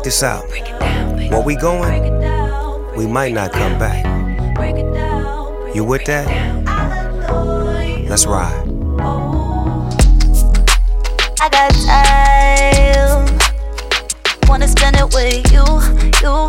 Check 0.00 0.04
this 0.04 0.22
out. 0.22 0.48
Where 1.30 1.42
we 1.42 1.56
going? 1.56 2.02
We 2.96 3.06
might 3.06 3.34
not 3.34 3.52
come 3.52 3.78
back. 3.78 4.04
You 5.74 5.84
with 5.84 6.04
that? 6.06 6.26
Let's 8.08 8.26
ride. 8.26 8.66
I 11.40 11.48
got 11.50 11.70
time. 11.86 13.38
Wanna 14.48 14.68
spend 14.68 14.96
it 14.96 15.12
with 15.14 15.52
you, 15.52 15.64
you. 16.22 16.48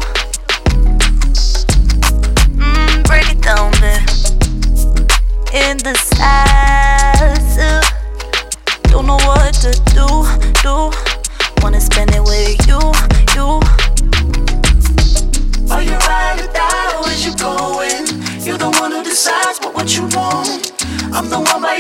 Mm, 2.57 3.03
break 3.05 3.29
it 3.29 3.41
down, 3.41 3.71
babe. 3.81 4.07
In 5.53 5.77
the 5.77 5.95
size. 5.95 7.57
Don't 8.83 9.05
know 9.05 9.19
what 9.27 9.53
to 9.55 9.71
do, 9.93 10.07
do. 10.63 10.91
Wanna 11.61 11.81
spend 11.81 12.11
it 12.11 12.20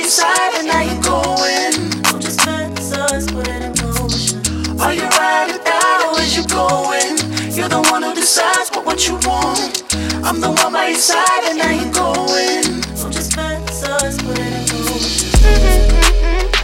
the 0.01 0.07
your 0.07 0.09
side 0.09 0.53
and 0.57 0.67
now 0.67 0.81
you're 0.81 1.01
going. 1.01 1.73
So 2.05 2.19
just 2.19 2.45
let 2.45 2.71
us 2.79 3.31
put 3.31 3.47
it 3.47 3.61
in 3.61 3.73
motion. 3.85 4.41
Are 4.79 4.93
you 4.93 5.07
ride 5.07 5.51
or 5.51 5.63
die 5.63 6.09
or 6.09 6.19
is 6.19 6.35
you 6.35 6.45
going? 6.47 7.17
You're 7.53 7.69
the 7.69 7.81
one 7.91 8.03
who 8.03 8.13
decides 8.13 8.69
what, 8.71 8.85
what 8.85 9.07
you 9.07 9.13
want. 9.27 9.83
I'm 10.23 10.39
the 10.39 10.51
one 10.51 10.73
by 10.73 10.89
your 10.89 10.97
side 10.97 11.43
and 11.49 11.57
now 11.57 11.71
you're 11.71 11.93
going. 11.93 12.63
So 12.95 13.09
just 13.09 13.37
let 13.37 13.61
us 13.83 14.17
put 14.21 14.39
it 14.39 14.53
in 14.53 14.65
motion. 14.73 15.29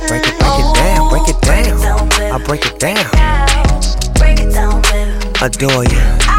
Break 0.07 0.25
it, 0.25 0.37
break 0.39 0.57
it 0.57 0.75
down, 0.75 1.09
break 1.09 1.27
it 1.27 1.35
oh, 1.35 2.09
down. 2.17 2.41
I 2.41 2.43
break 2.43 2.65
it 2.65 2.79
down. 2.79 3.05
Break 4.15 4.39
it 4.39 4.53
down, 4.53 4.81
baby. 4.83 5.13
Adore 5.41 5.83
you. 5.85 6.36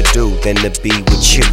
Do 0.00 0.34
than 0.40 0.56
to 0.56 0.72
be 0.80 0.88
with 0.88 1.36
you. 1.36 1.44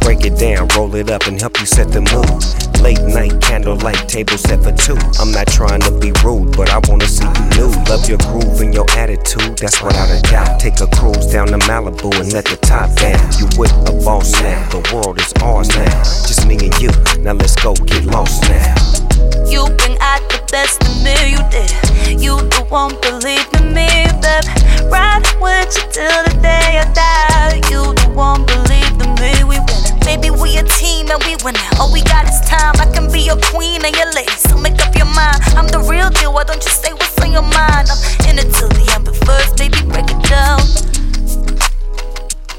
Break 0.00 0.24
it 0.24 0.38
down, 0.38 0.68
roll 0.74 0.94
it 0.94 1.10
up, 1.10 1.26
and 1.26 1.38
help 1.38 1.60
you 1.60 1.66
set 1.66 1.92
the 1.92 2.00
mood. 2.00 2.80
Late 2.80 3.02
night 3.12 3.38
candlelight 3.42 4.08
table 4.08 4.38
set 4.38 4.62
for 4.62 4.72
two. 4.72 4.96
I'm 5.20 5.32
not 5.32 5.48
trying 5.48 5.80
to 5.80 5.90
be 5.98 6.12
rude, 6.24 6.56
but 6.56 6.70
I 6.70 6.80
wanna 6.88 7.06
see 7.06 7.24
you 7.24 7.44
nude. 7.56 7.88
Love 7.88 8.08
your 8.08 8.18
groove 8.18 8.60
and 8.62 8.72
your 8.72 8.88
attitude, 8.96 9.58
that's 9.58 9.82
without 9.82 10.08
a 10.08 10.22
doubt. 10.22 10.60
Take 10.60 10.80
a 10.80 10.86
cruise 10.96 11.26
down 11.26 11.48
to 11.48 11.58
Malibu 11.68 12.08
and 12.18 12.32
let 12.32 12.46
the 12.46 12.56
top 12.56 12.88
down. 12.96 13.20
You 13.36 13.46
with 13.58 13.72
a 13.88 13.92
boss 14.04 14.32
now, 14.40 14.68
the 14.70 14.80
world 14.94 15.20
is 15.20 15.32
ours 15.42 15.68
now. 15.68 16.02
Just 16.24 16.46
me 16.46 16.56
and 16.56 16.74
you, 16.80 16.90
now 17.22 17.32
let's 17.32 17.56
go 17.56 17.74
get 17.74 18.04
lost 18.06 18.42
now. 18.48 19.33
You 19.46 19.66
bring 19.76 19.96
out 20.00 20.22
the 20.30 20.40
best 20.50 20.82
in 20.84 21.04
me, 21.04 21.14
you 21.34 21.42
did. 21.50 22.20
You 22.20 22.36
the 22.54 22.66
one 22.68 22.94
believe 23.00 23.46
in 23.58 23.74
me, 23.74 23.88
babe. 24.20 24.46
Ride 24.90 25.26
with 25.40 25.74
you 25.76 25.84
till 25.92 26.18
the 26.24 26.34
day 26.42 26.80
I 26.80 26.86
die. 26.92 27.60
You 27.70 27.94
the 27.94 28.10
one 28.14 28.44
believe 28.46 28.94
in 29.00 29.10
me, 29.20 29.44
we 29.44 29.58
win. 29.58 29.82
Baby, 30.04 30.30
we 30.30 30.56
a 30.58 30.64
team 30.64 31.10
and 31.10 31.22
we 31.24 31.36
win. 31.44 31.54
All 31.78 31.92
we 31.92 32.02
got 32.02 32.28
is 32.28 32.40
time. 32.48 32.74
I 32.78 32.86
can 32.92 33.10
be 33.10 33.20
your 33.20 33.38
queen 33.50 33.84
and 33.84 33.94
your 33.96 34.10
lady, 34.12 34.36
so 34.36 34.56
make 34.58 34.78
up 34.80 34.94
your 34.96 35.10
mind. 35.12 35.38
I'm 35.56 35.68
the 35.68 35.80
real 35.80 36.10
deal. 36.10 36.32
Why 36.32 36.44
don't 36.44 36.62
you 36.62 36.70
say 36.70 36.92
what's 36.92 37.18
on 37.20 37.32
your 37.32 37.42
mind? 37.42 37.88
I'm 37.90 38.00
in 38.28 38.38
it 38.38 38.52
till 38.54 38.68
the 38.68 38.84
end, 38.94 39.04
but 39.04 39.16
first, 39.26 39.56
baby, 39.56 39.80
break 39.88 40.08
it 40.08 40.22
down. 40.28 40.60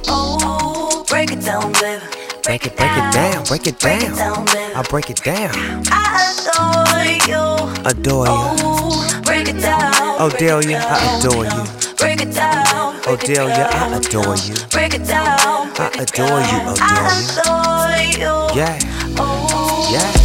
Oh, 0.07 1.05
break 1.09 1.31
it 1.31 1.41
down, 1.41 1.71
baby. 1.73 2.24
Break 2.45 2.67
it, 2.67 2.77
break 2.77 2.91
it 2.91 3.11
down, 3.11 3.43
break 3.45 3.65
it 3.65 3.79
down. 3.79 4.13
I 4.75 4.83
break 4.87 5.09
it 5.09 5.23
down. 5.23 5.51
I 5.89 6.29
adore 6.29 7.01
you. 7.27 7.89
Adore 7.89 8.27
you. 8.27 8.31
Oh, 8.31 9.21
break 9.25 9.47
it 9.49 9.59
down. 9.59 9.91
Oh, 10.19 10.29
Delia, 10.29 10.77
I 10.77 11.17
adore 11.17 11.45
you. 11.45 11.95
Break 11.97 12.21
it 12.21 12.35
down. 12.35 13.01
Oh, 13.07 13.17
Delia, 13.19 13.67
I 13.71 13.97
adore 13.97 14.37
you. 14.37 14.53
Break 14.69 14.93
it 14.93 15.07
down. 15.07 15.39
I 15.77 15.89
adore 15.97 16.41
you, 16.45 16.61
oh, 16.69 17.33
adore 17.33 18.13
you. 18.13 18.55
Yeah, 18.55 18.77
Oh, 19.17 19.89
yeah. 19.91 20.24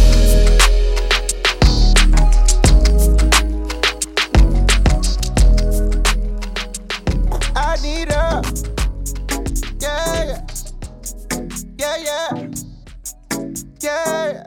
Yeah. 13.81 14.45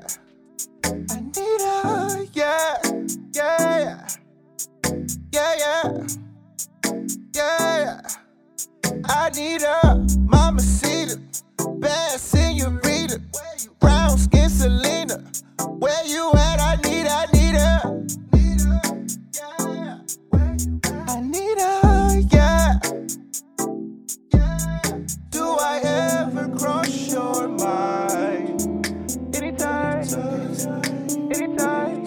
I 0.85 1.21
need 1.21 1.61
her. 1.61 2.25
Yeah, 2.35 2.77
yeah, 3.35 4.07
yeah, 5.33 5.59
yeah, 5.65 6.07
yeah. 7.35 8.01
I 9.07 9.31
need 9.31 9.63
her. 9.63 10.07
Mama 10.21 10.61
Cedar, 10.61 11.21
bad 11.79 12.21
senorita, 12.21 13.21
brown 13.81 14.19
skin 14.19 14.49
Selina. 14.49 15.25
Where 15.79 16.07
you 16.07 16.31
at? 16.35 16.61
I 16.61 16.77
need, 16.85 17.07
I 17.09 17.27
need 17.33 17.57
her. 17.57 18.07
I 21.09 21.21
need 21.21 21.59
her, 21.59 22.21
yeah. 22.31 22.79
Do 25.31 25.57
I 25.59 25.81
ever 25.83 26.49
cross 26.57 27.09
your 27.11 27.49
mind? 27.49 28.74
Anytime, 29.35 30.05
anytime. 31.33 32.05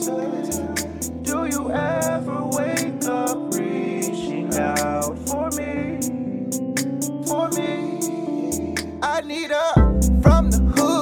Do 1.24 1.46
you 1.46 1.72
ever 1.72 2.46
wake 2.46 3.04
up 3.06 3.54
reaching 3.54 4.54
out 4.58 5.18
for 5.28 5.50
me? 5.52 6.00
For 7.28 7.50
me, 7.50 8.76
I 9.04 9.22
need 9.26 9.52
her 9.52 9.74
from 10.22 10.52
the 10.52 10.60
hood. 10.76 10.97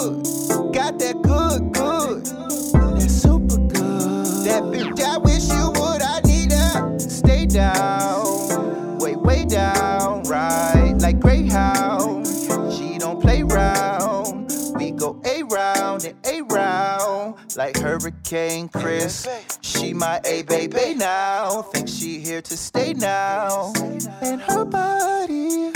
Hurricane 18.26 18.70
Chris. 18.70 19.28
She 19.62 19.94
my 19.94 20.20
A 20.26 20.42
baby 20.44 20.96
now. 20.96 21.62
Think 21.62 21.88
she 21.88 22.20
here 22.20 22.42
to 22.42 22.58
stay 22.58 22.94
now. 22.94 23.72
And 24.22 24.42
her 24.42 24.66
body 24.66 25.72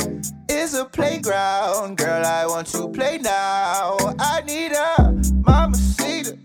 is 0.50 0.74
a 0.74 0.86
playground. 0.86 1.98
Girl, 1.98 2.26
I 2.26 2.48
want 2.48 2.66
to 2.70 2.90
play 2.90 3.20
now. 3.20 3.98
I 4.18 4.42
need 4.48 4.72
her, 4.72 5.22
Mama 5.46 5.78
Cedar, 5.78 6.40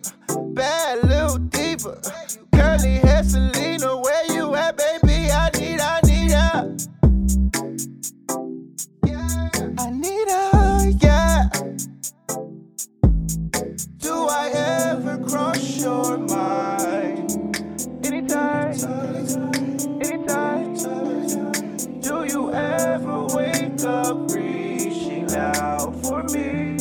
bad 0.53 1.05
little 1.05 1.39
diva. 1.39 1.99
Curly 2.53 2.99
hair, 2.99 3.25
Selina, 3.25 3.97
where 3.97 4.31
you 4.31 4.55
at, 4.57 4.77
baby? 4.77 5.31
I 5.31 5.51
need, 5.59 5.81
I 5.81 6.01
need 6.05 6.33
her. 6.33 6.77
I 9.79 9.91
need 9.91 10.29
her, 10.29 10.91
yeah. 11.01 11.49
Do 13.77 14.29
I 14.29 14.51
ever 14.55 15.19
cross 15.19 15.81
your 15.81 16.19
mind? 16.19 17.59
Anytime, 18.05 18.75
anytime. 20.01 20.75
Do 22.01 22.25
you 22.25 22.53
ever 22.53 23.25
wake 23.35 23.85
up 23.85 24.31
reaching 24.31 25.35
out 25.35 25.97
for 26.05 26.23
me? 26.25 26.77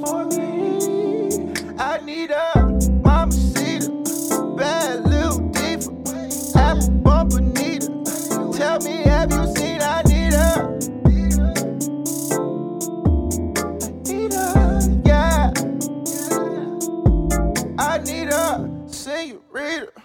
For 0.00 0.24
me, 0.24 1.52
I 1.78 2.00
need 2.04 2.30
a 2.30 2.78
mama 3.02 3.34
bad 4.56 5.04
little 5.04 5.40
diva, 5.50 5.90
apple 6.54 6.90
bumper. 7.02 7.40
Tell 8.56 8.78
me, 8.80 9.02
have 9.04 9.30
you 9.30 9.55
senorita. 19.56 19.95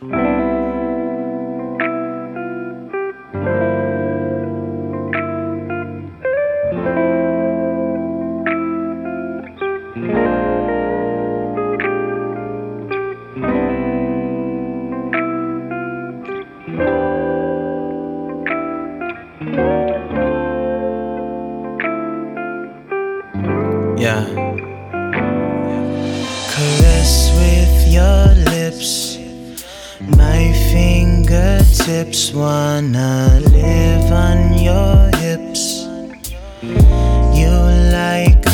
Fingertips 31.82 32.32
wanna 32.34 33.40
live 33.52 34.12
on 34.12 34.54
your 34.54 35.10
hips. 35.18 35.86
You 36.62 37.52
like, 37.92 38.46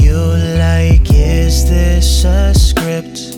you 0.00 0.16
like, 0.58 1.10
is 1.10 1.68
this 1.68 2.24
a 2.24 2.54
script? 2.54 3.36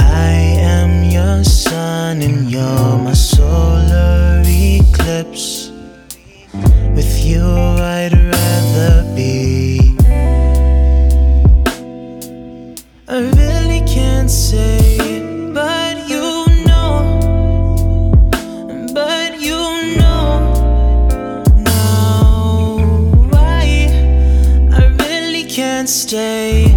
I 0.00 0.32
am 0.58 1.04
your 1.10 1.44
sun 1.44 2.22
and 2.22 2.50
you're 2.50 2.98
my 2.98 3.14
solar 3.14 4.42
eclipse. 4.44 5.70
With 6.94 7.24
you, 7.24 7.44
I'd 7.44 8.12
rather 8.12 9.14
be. 9.14 9.44
Can't 26.14 26.73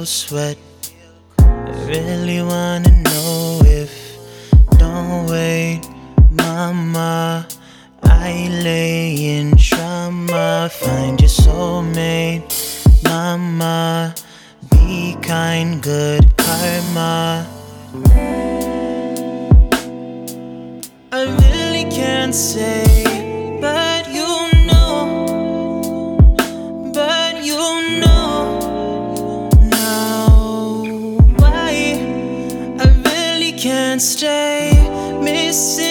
cold 0.00 0.08
sweat. 0.08 0.56
Really 1.84 2.40
wanna 2.40 2.90
know 3.02 3.60
if. 3.66 3.92
Don't 4.78 5.26
wait, 5.26 5.82
mama. 6.30 7.46
I 8.04 8.48
lay 8.62 9.36
in 9.36 9.56
trauma. 9.58 10.70
Find 10.72 11.20
your 11.20 11.28
soulmate, 11.28 12.44
mama. 13.04 14.14
Be 14.70 15.16
kind, 15.20 15.82
good 15.82 16.24
karma. 16.38 17.46
I 21.12 21.22
really 21.42 21.84
can't 21.90 22.34
say, 22.34 23.09
stay. 34.00 34.72
Missing 35.20 35.89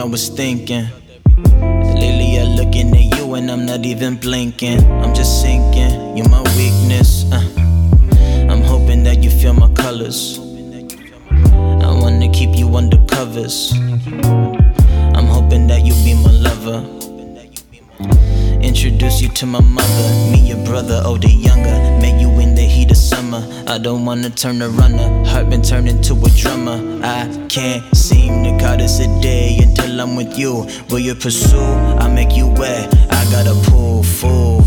I 0.00 0.04
was 0.04 0.30
thinking. 0.30 0.86
Lately, 1.36 2.38
I'm 2.40 2.56
looking 2.56 2.88
at 2.96 3.18
you 3.18 3.34
and 3.34 3.50
I'm 3.50 3.66
not 3.66 3.84
even 3.84 4.16
blinking. 4.16 4.80
I'm 5.02 5.14
just 5.14 5.42
sinking. 5.42 6.16
You're 6.16 6.26
my 6.30 6.40
weakness. 6.56 7.30
uh. 7.30 7.44
I'm 8.48 8.62
hoping 8.62 9.02
that 9.02 9.22
you 9.22 9.28
feel 9.28 9.52
my 9.52 9.68
colors. 9.74 10.38
I 11.78 11.92
wanna 12.00 12.30
keep 12.32 12.56
you 12.56 12.74
under 12.76 12.96
covers. 13.08 13.74
To 19.40 19.46
my 19.46 19.60
mother, 19.62 20.30
me 20.30 20.38
your 20.48 20.62
brother, 20.66 21.00
oh, 21.02 21.12
older, 21.12 21.26
younger. 21.26 21.78
Met 22.02 22.20
you 22.20 22.28
in 22.40 22.54
the 22.54 22.60
heat 22.60 22.90
of 22.90 22.98
summer. 22.98 23.42
I 23.66 23.78
don't 23.78 24.04
wanna 24.04 24.28
turn 24.28 24.60
a 24.60 24.68
runner, 24.68 25.24
heart 25.24 25.48
been 25.48 25.62
turned 25.62 25.88
into 25.88 26.12
a 26.12 26.28
drummer. 26.36 26.78
I 27.02 27.24
can't 27.48 27.82
seem 27.96 28.44
to 28.44 28.50
call 28.62 28.76
this 28.76 29.00
a 29.00 29.06
day 29.22 29.56
until 29.62 29.98
I'm 29.98 30.14
with 30.14 30.38
you. 30.38 30.66
Will 30.90 30.98
you 30.98 31.14
pursue? 31.14 31.58
I 31.58 32.06
make 32.08 32.36
you 32.36 32.48
wet. 32.48 32.94
I 33.10 33.24
got 33.32 33.44
to 33.46 33.54
pull 33.70 34.02
full. 34.02 34.62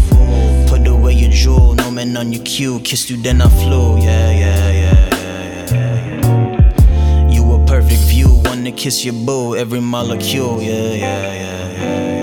Put 0.67 0.87
away 0.87 1.13
your 1.13 1.29
jewel, 1.29 1.75
no 1.75 1.91
man 1.91 2.17
on 2.17 2.33
your 2.33 2.43
cue. 2.43 2.79
Kissed 2.79 3.11
you, 3.11 3.17
then 3.17 3.43
I 3.43 3.49
flew. 3.49 3.99
Yeah, 3.99 4.31
yeah, 4.31 4.71
yeah, 4.71 5.09
yeah, 5.13 5.71
yeah. 5.71 6.21
yeah. 6.23 7.29
You 7.29 7.43
a 7.53 7.63
perfect 7.67 8.01
view, 8.09 8.41
wanna 8.45 8.71
kiss 8.71 9.05
your 9.05 9.13
boo, 9.13 9.55
every 9.55 9.81
molecule. 9.81 10.63
Yeah, 10.63 10.93
yeah, 10.93 11.33
yeah, 11.43 11.71
yeah. 11.77 12.22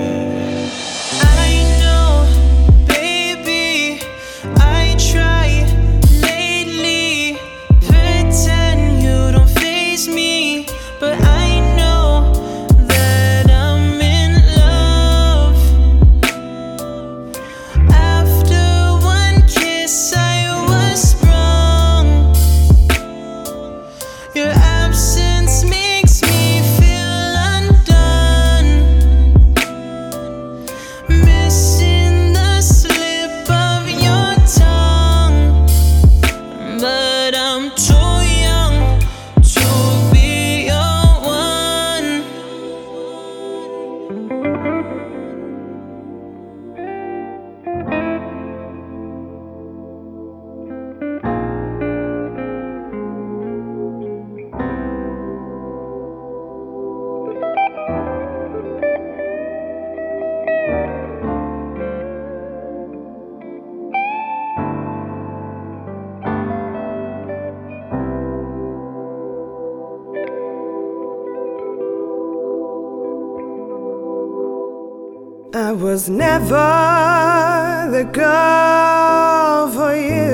was 76.01 76.09
never 76.09 77.87
the 77.91 78.03
girl 78.05 79.69
for 79.69 79.95
you. 79.95 80.31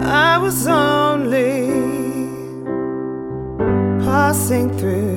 I 0.00 0.38
was 0.38 0.68
only 0.68 1.66
passing 4.04 4.70
through. 4.78 5.13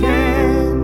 friend. 0.00 0.75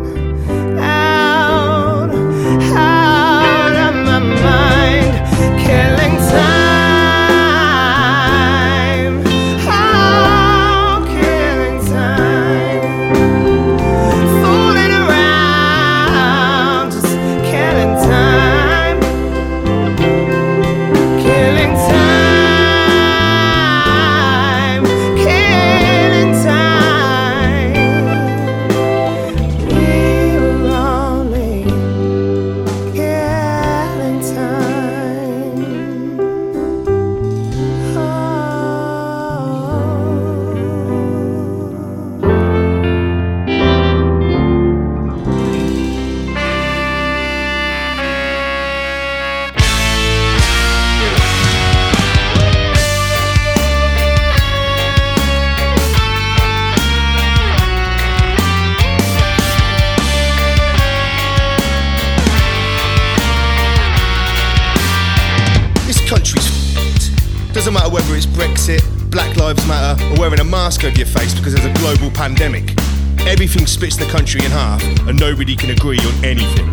because 71.31 71.55
there's 71.55 71.65
a 71.65 71.73
global 71.79 72.11
pandemic. 72.11 72.75
Everything 73.21 73.65
splits 73.65 73.97
the 73.97 74.07
country 74.07 74.45
in 74.45 74.51
half, 74.51 74.83
and 75.07 75.17
nobody 75.19 75.55
can 75.55 75.71
agree 75.71 76.01
on 76.01 76.25
anything. 76.25 76.67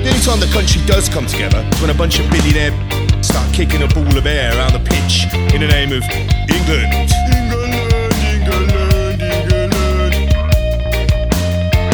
The 0.00 0.08
only 0.08 0.20
time 0.24 0.40
the 0.40 0.50
country 0.50 0.80
does 0.86 1.10
come 1.10 1.26
together 1.26 1.58
is 1.70 1.80
when 1.82 1.90
a 1.90 1.94
bunch 1.94 2.18
of 2.18 2.30
billionaires 2.30 2.72
start 3.20 3.52
kicking 3.52 3.82
a 3.82 3.88
ball 3.88 4.16
of 4.16 4.24
air 4.24 4.56
around 4.56 4.72
the 4.72 4.80
pitch 4.80 5.28
in 5.52 5.60
the 5.60 5.68
name 5.68 5.92
of 5.92 6.02
England. 6.48 7.12
England, 7.36 7.76
England, 8.24 8.72
England. 9.20 10.14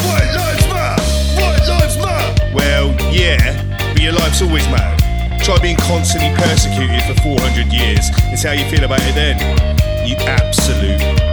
White 0.06 0.32
lives 0.38 0.66
matter! 0.70 1.02
White 1.34 1.66
lives 1.66 1.98
matter! 1.98 2.54
Well, 2.54 2.94
yeah, 3.10 3.58
but 3.92 4.00
your 4.00 4.12
life's 4.12 4.40
always 4.40 4.68
mad. 4.68 5.02
Try 5.42 5.58
being 5.58 5.76
constantly 5.78 6.30
persecuted 6.36 7.02
for 7.10 7.20
400 7.22 7.72
years. 7.72 8.06
It's 8.30 8.44
how 8.44 8.52
you 8.52 8.64
feel 8.70 8.84
about 8.84 9.02
it 9.02 9.16
then 9.16 9.71
you 10.04 10.16
absolute 10.16 11.31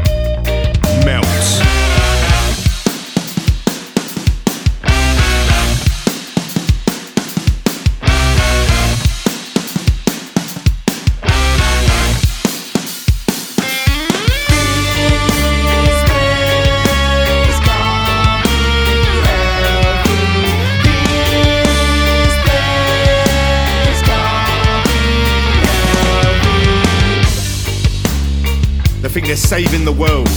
they're 29.30 29.36
saving 29.36 29.86
the 29.86 29.92
world 29.92 30.28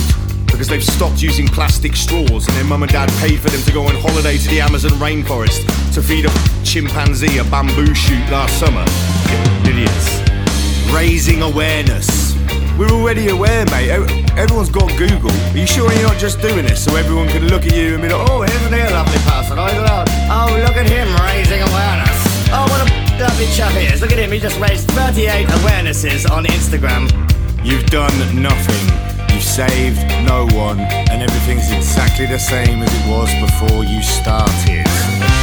because 0.44 0.68
they've 0.68 0.84
stopped 0.84 1.22
using 1.22 1.48
plastic 1.48 1.96
straws 1.96 2.46
and 2.46 2.54
their 2.58 2.64
mum 2.64 2.82
and 2.82 2.92
dad 2.92 3.08
paid 3.20 3.40
for 3.40 3.48
them 3.48 3.62
to 3.62 3.72
go 3.72 3.86
on 3.86 3.94
holiday 3.94 4.36
to 4.36 4.46
the 4.50 4.60
Amazon 4.60 4.90
rainforest 5.00 5.64
to 5.94 6.02
feed 6.02 6.26
a 6.26 6.30
chimpanzee 6.62 7.38
a 7.38 7.44
bamboo 7.44 7.94
shoot 7.94 8.20
last 8.28 8.60
summer. 8.60 8.84
Idiots. 9.64 10.20
Raising 10.92 11.40
awareness. 11.40 12.36
We're 12.76 12.90
already 12.90 13.30
aware, 13.30 13.64
mate. 13.72 13.88
Everyone's 14.36 14.68
got 14.68 14.90
Google. 14.98 15.30
Are 15.32 15.56
you 15.56 15.66
sure 15.66 15.90
you're 15.90 16.02
not 16.02 16.18
just 16.18 16.42
doing 16.42 16.66
this 16.66 16.84
so 16.84 16.94
everyone 16.94 17.28
can 17.28 17.48
look 17.48 17.64
at 17.64 17.74
you 17.74 17.94
and 17.94 18.02
be 18.02 18.10
like, 18.10 18.28
oh, 18.28 18.42
here's 18.42 18.66
an 18.66 18.72
lovely 18.92 19.18
person. 19.24 19.56
Oh, 19.58 20.52
look 20.60 20.76
at 20.76 20.84
him 20.84 21.08
raising 21.24 21.62
awareness. 21.62 22.18
Oh, 22.52 22.68
what 22.68 22.84
a 22.84 23.18
lovely 23.18 23.46
chap 23.56 23.72
he 23.72 23.86
is. 23.86 24.02
Look 24.02 24.12
at 24.12 24.18
him, 24.18 24.30
he 24.30 24.38
just 24.38 24.60
raised 24.60 24.86
38 24.90 25.46
awarenesses 25.46 26.30
on 26.30 26.44
Instagram. 26.44 27.31
You've 27.64 27.86
done 27.86 28.42
nothing. 28.42 29.32
You've 29.32 29.44
saved 29.44 30.00
no 30.26 30.46
one, 30.52 30.80
and 30.80 31.22
everything's 31.22 31.70
exactly 31.70 32.26
the 32.26 32.38
same 32.38 32.82
as 32.82 32.92
it 32.92 33.08
was 33.08 33.32
before 33.40 33.84
you 33.84 34.02
started. 34.02 35.41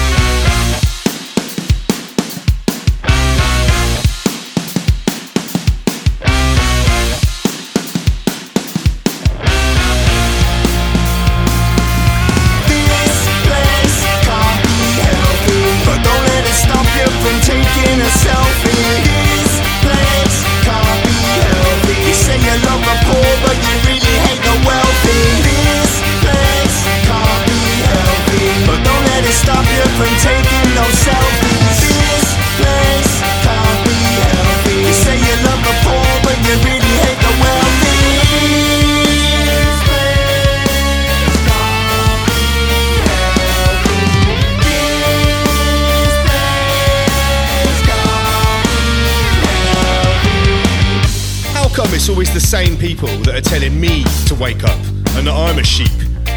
People 52.99 53.15
that 53.23 53.35
are 53.35 53.41
telling 53.41 53.79
me 53.79 54.03
to 54.27 54.35
wake 54.35 54.63
up 54.63 54.79
and 55.15 55.27
that 55.27 55.31
I'm 55.31 55.57
a 55.57 55.63
sheep? 55.63 55.91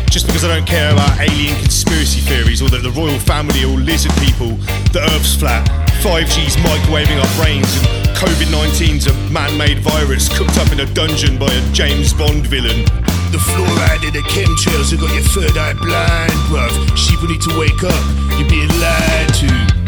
Just 0.07 0.27
because 0.27 0.45
I 0.45 0.49
don't 0.55 0.67
care 0.67 0.93
about 0.93 1.19
alien 1.19 1.59
conspiracy 1.59 2.21
theories 2.21 2.63
or 2.63 2.69
that 2.71 2.83
the 2.87 2.91
royal 2.91 3.19
family 3.19 3.65
are 3.65 3.69
all 3.69 3.83
lizard 3.83 4.15
people, 4.23 4.55
the 4.95 5.03
Earth's 5.11 5.35
flat, 5.35 5.67
5G's 6.07 6.55
microwaving 6.63 7.19
our 7.19 7.33
brains, 7.35 7.67
and 7.83 8.15
COVID 8.15 8.47
19's 8.55 9.07
a 9.11 9.15
man 9.35 9.57
made 9.59 9.81
virus 9.81 10.31
cooked 10.31 10.57
up 10.59 10.71
in 10.71 10.81
a 10.81 10.87
dungeon 10.95 11.39
by 11.39 11.51
a 11.51 11.63
James 11.73 12.15
Bond 12.15 12.47
villain. 12.47 12.87
The 13.35 13.43
fluoride 13.43 14.07
in 14.07 14.13
the 14.15 14.23
chemtrails 14.31 14.93
have 14.93 15.01
got 15.01 15.11
your 15.15 15.27
third 15.35 15.57
eye 15.59 15.75
blind, 15.75 16.39
bruv. 16.47 16.71
Sheep 16.97 17.21
will 17.21 17.31
need 17.31 17.43
to 17.43 17.59
wake 17.59 17.83
up. 17.83 18.03
You're 18.39 18.49
being 18.49 18.71
lied 18.79 19.35
to. 19.43 19.82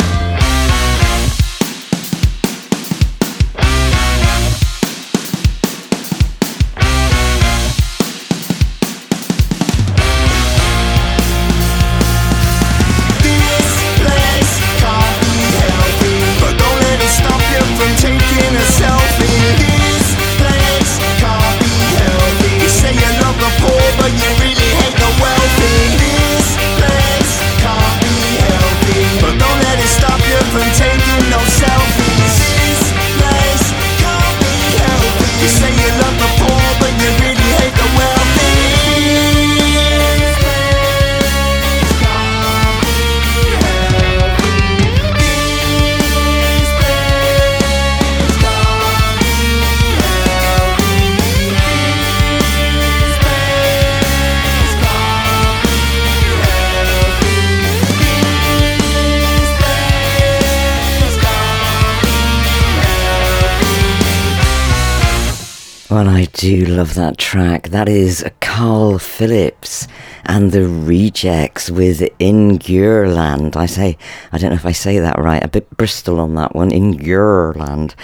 Do 66.44 66.66
love 66.66 66.92
that 66.96 67.16
track. 67.16 67.70
That 67.70 67.88
is 67.88 68.22
Karl 68.42 68.98
Philips 68.98 69.88
and 70.26 70.52
the 70.52 70.68
Rejects 70.68 71.70
with 71.70 72.00
Ingurland. 72.18 73.56
I 73.56 73.66
say, 73.66 73.96
I 74.32 74.38
don't 74.38 74.50
know 74.50 74.56
if 74.56 74.66
I 74.66 74.72
say 74.72 74.98
that 74.98 75.18
right. 75.18 75.42
A 75.42 75.48
bit 75.48 75.68
Bristol 75.76 76.20
on 76.20 76.34
that 76.34 76.54
one. 76.54 76.70
Ingurland. 76.70 77.94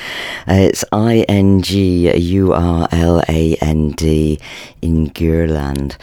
Uh, 0.49 0.55
it's 0.55 0.85
I 0.93 1.25
N 1.29 1.63
G 1.63 2.15
U 2.17 2.53
R 2.53 2.89
L 2.93 3.23
A 3.29 3.57
N 3.61 3.91
D. 3.93 4.39
Ingurland. 4.83 5.97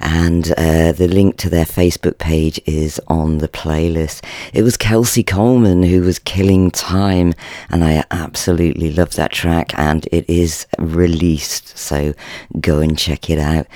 And 0.00 0.52
uh, 0.52 0.92
the 0.92 1.08
link 1.08 1.36
to 1.38 1.50
their 1.50 1.64
Facebook 1.64 2.18
page 2.18 2.60
is 2.66 3.00
on 3.08 3.38
the 3.38 3.48
playlist. 3.48 4.24
It 4.52 4.62
was 4.62 4.76
Kelsey 4.76 5.22
Coleman 5.22 5.82
who 5.82 6.02
was 6.02 6.18
killing 6.18 6.70
time, 6.70 7.34
and 7.70 7.84
I 7.84 8.04
absolutely 8.10 8.92
love 8.92 9.14
that 9.14 9.32
track. 9.32 9.72
And 9.78 10.06
it 10.12 10.28
is 10.28 10.66
released, 10.78 11.78
so 11.78 12.14
go 12.60 12.80
and 12.80 12.98
check 12.98 13.30
it 13.30 13.38
out. 13.38 13.66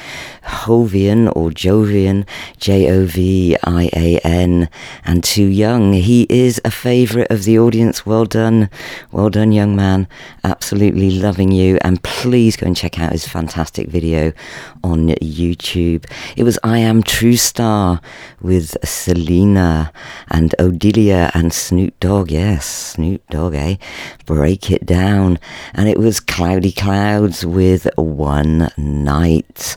Jovian 0.43 1.35
or 1.35 1.51
Jovian, 1.89 2.27
J 2.59 2.91
O 2.91 3.07
V 3.07 3.57
I 3.65 3.91
A 3.95 4.19
N, 4.19 4.69
and 5.05 5.25
Too 5.25 5.47
Young. 5.47 5.93
He 5.95 6.27
is 6.29 6.61
a 6.65 6.71
favourite 6.71 7.31
of 7.31 7.45
the 7.45 7.59
audience. 7.59 8.05
Well 8.05 8.25
done, 8.25 8.69
well 9.11 9.31
done, 9.31 9.53
young 9.53 9.75
man. 9.75 10.07
Absolutely 10.45 11.11
loving 11.11 11.51
you, 11.51 11.79
and 11.83 12.03
please 12.03 12.57
go 12.57 12.67
and 12.67 12.77
check 12.77 12.99
out 12.99 13.13
his 13.13 13.27
fantastic 13.27 13.89
video 13.89 14.33
on 14.85 15.09
YouTube. 15.09 16.05
It 16.37 16.45
was 16.45 16.59
I 16.63 16.79
Am 16.79 17.03
Tru 17.03 17.37
Starr 17.37 18.01
with 18.41 18.77
Selina 18.85 19.93
and 20.31 20.55
Odillia 20.59 21.31
and 21.35 21.53
Snoop 21.53 21.99
Dogg. 22.01 22.31
Yes, 22.31 22.67
Snoop 22.67 23.27
Dogg, 23.31 23.55
eh? 23.55 23.77
Break 24.27 24.71
it 24.71 24.85
down. 24.85 25.39
And 25.75 25.89
it 25.89 25.99
was 25.99 26.21
Cloudy 26.21 26.73
Clouds 26.73 27.45
with 27.45 27.89
One 27.97 28.71
Night. 28.77 29.77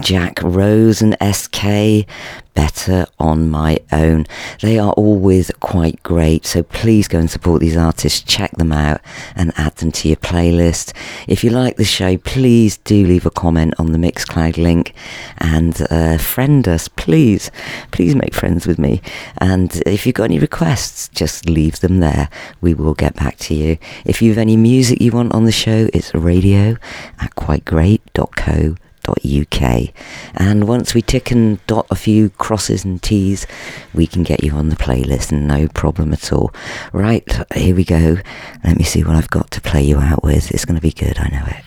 Jack 0.00 0.40
Rose 0.42 1.00
and 1.02 1.16
SK. 1.46 2.06
Better 2.54 3.06
on 3.18 3.50
my 3.50 3.78
own. 3.92 4.24
They 4.62 4.78
are 4.78 4.92
always 4.92 5.50
quite 5.60 6.02
great, 6.02 6.46
so 6.46 6.62
please 6.62 7.06
go 7.06 7.18
and 7.18 7.30
support 7.30 7.60
these 7.60 7.76
artists, 7.76 8.22
check 8.22 8.50
them 8.52 8.72
out, 8.72 9.02
and 9.34 9.52
add 9.58 9.76
them 9.76 9.92
to 9.92 10.08
your 10.08 10.16
playlist. 10.16 10.94
If 11.28 11.44
you 11.44 11.50
like 11.50 11.76
the 11.76 11.84
show, 11.84 12.16
please 12.16 12.78
do 12.78 13.06
leave 13.06 13.26
a 13.26 13.30
comment 13.30 13.74
on 13.78 13.92
the 13.92 13.98
Mixcloud 13.98 14.56
link 14.56 14.94
and 15.36 15.86
uh, 15.90 16.16
friend 16.16 16.66
us, 16.66 16.88
please. 16.88 17.50
Please 17.90 18.14
make 18.14 18.32
friends 18.32 18.66
with 18.66 18.78
me. 18.78 19.02
And 19.36 19.82
if 19.84 20.06
you've 20.06 20.14
got 20.14 20.24
any 20.24 20.38
requests, 20.38 21.08
just 21.08 21.50
leave 21.50 21.80
them 21.80 22.00
there. 22.00 22.30
We 22.62 22.72
will 22.72 22.94
get 22.94 23.16
back 23.16 23.36
to 23.40 23.54
you. 23.54 23.76
If 24.06 24.22
you 24.22 24.30
have 24.30 24.38
any 24.38 24.56
music 24.56 25.02
you 25.02 25.12
want 25.12 25.34
on 25.34 25.44
the 25.44 25.52
show, 25.52 25.90
it's 25.92 26.14
radio 26.14 26.78
at 27.20 27.34
quitegreat.co 27.34 28.76
uk 29.12 29.92
and 30.34 30.68
once 30.68 30.94
we 30.94 31.02
tick 31.02 31.30
and 31.30 31.64
dot 31.66 31.86
a 31.90 31.94
few 31.94 32.30
crosses 32.30 32.84
and 32.84 33.02
t's 33.02 33.46
we 33.94 34.06
can 34.06 34.22
get 34.22 34.42
you 34.42 34.52
on 34.52 34.68
the 34.68 34.76
playlist 34.76 35.32
and 35.32 35.46
no 35.46 35.68
problem 35.68 36.12
at 36.12 36.32
all. 36.32 36.52
Right 36.92 37.26
here 37.54 37.74
we 37.74 37.84
go. 37.84 38.16
Let 38.64 38.76
me 38.76 38.84
see 38.84 39.02
what 39.02 39.16
i've 39.16 39.30
got 39.30 39.50
to 39.52 39.60
play 39.60 39.82
you 39.82 39.98
out 39.98 40.22
with. 40.22 40.50
It's 40.50 40.64
going 40.64 40.76
to 40.76 40.82
be 40.82 40.92
good 40.92 41.18
i 41.18 41.28
know 41.28 41.44
it. 41.46 41.62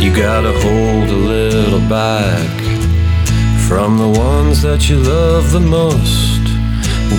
You 0.00 0.16
gotta 0.16 0.52
hold 0.52 1.10
a 1.10 1.14
little 1.14 1.88
back 1.88 2.69
from 3.70 3.98
the 3.98 4.18
ones 4.18 4.60
that 4.62 4.88
you 4.88 4.96
love 4.96 5.52
the 5.52 5.60
most. 5.60 6.42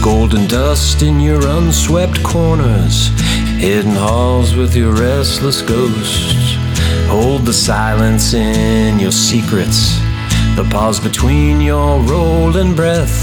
Golden 0.04 0.46
dust 0.48 1.02
in 1.02 1.18
your 1.22 1.42
unswept 1.48 2.22
corners, 2.24 3.08
hidden 3.58 3.96
halls 3.96 4.54
with 4.54 4.76
your 4.76 4.92
restless 4.92 5.62
ghosts. 5.62 6.56
Hold 7.08 7.46
the 7.46 7.54
silence 7.54 8.34
in 8.34 9.00
your 9.00 9.14
secrets, 9.14 9.98
the 10.58 10.68
pause 10.70 11.00
between 11.00 11.62
your 11.62 12.02
rolling 12.02 12.76
breath. 12.76 13.18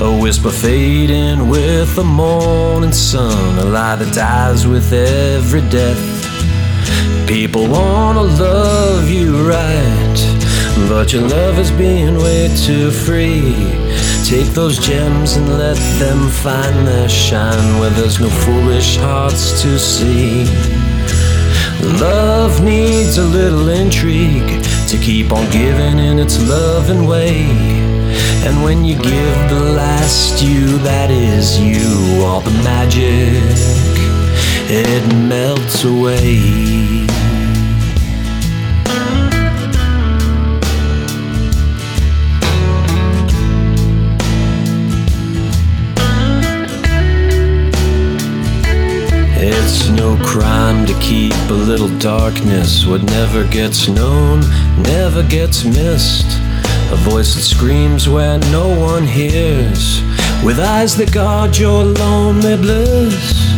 A 0.00 0.10
whisper 0.22 0.50
fading 0.50 1.46
with 1.46 1.94
the 1.94 2.04
morning 2.04 2.92
sun, 2.92 3.58
a 3.58 3.66
lie 3.66 3.96
that 3.96 4.14
dies 4.14 4.66
with 4.66 4.90
every 4.94 5.60
death. 5.68 6.02
People 7.28 7.68
wanna 7.68 8.22
love 8.22 9.10
you 9.10 9.46
right, 9.46 10.20
but 10.88 11.12
your 11.12 11.22
love 11.22 11.58
is 11.58 11.70
being 11.70 12.16
way 12.16 12.48
too 12.56 12.90
free. 12.90 13.54
Take 14.24 14.48
those 14.54 14.78
gems 14.78 15.36
and 15.36 15.48
let 15.48 15.76
them 15.98 16.28
find 16.28 16.86
their 16.86 17.08
shine 17.08 17.80
where 17.80 17.90
there's 17.90 18.20
no 18.20 18.28
foolish 18.28 18.96
hearts 18.96 19.62
to 19.62 19.78
see. 19.78 20.44
Love 22.00 22.62
needs 22.62 23.18
a 23.18 23.24
little 23.24 23.68
intrigue 23.68 24.62
to 24.88 24.98
keep 24.98 25.32
on 25.32 25.50
giving 25.50 25.98
in 25.98 26.18
its 26.18 26.38
loving 26.48 27.06
way. 27.06 27.44
And 28.44 28.62
when 28.62 28.84
you 28.84 28.94
give 28.96 29.38
the 29.50 29.72
last 29.76 30.42
you, 30.42 30.78
that 30.78 31.10
is 31.10 31.58
you, 31.58 32.24
all 32.24 32.40
the 32.40 32.50
magic, 32.62 33.42
it 34.68 35.14
melts 35.14 35.84
away. 35.84 37.09
It's 49.42 49.88
no 49.88 50.18
crime 50.22 50.84
to 50.84 50.92
keep 51.00 51.32
a 51.48 51.54
little 51.54 51.88
darkness. 51.98 52.84
What 52.84 53.02
never 53.04 53.46
gets 53.46 53.88
known 53.88 54.40
never 54.82 55.22
gets 55.22 55.64
missed. 55.64 56.26
A 56.92 56.96
voice 56.96 57.34
that 57.34 57.40
screams 57.40 58.06
where 58.06 58.38
no 58.52 58.68
one 58.68 59.06
hears. 59.06 60.02
With 60.44 60.60
eyes 60.60 60.94
that 60.98 61.14
guard 61.14 61.56
your 61.56 61.84
lonely 61.84 62.58
bliss. 62.58 63.56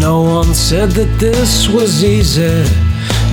No 0.00 0.22
one 0.22 0.54
said 0.54 0.92
that 0.92 1.18
this 1.20 1.68
was 1.68 2.02
easy. 2.02 2.64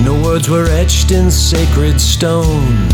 No 0.04 0.12
words 0.22 0.50
were 0.50 0.66
etched 0.66 1.10
in 1.10 1.30
sacred 1.30 1.98
stone. 2.02 2.88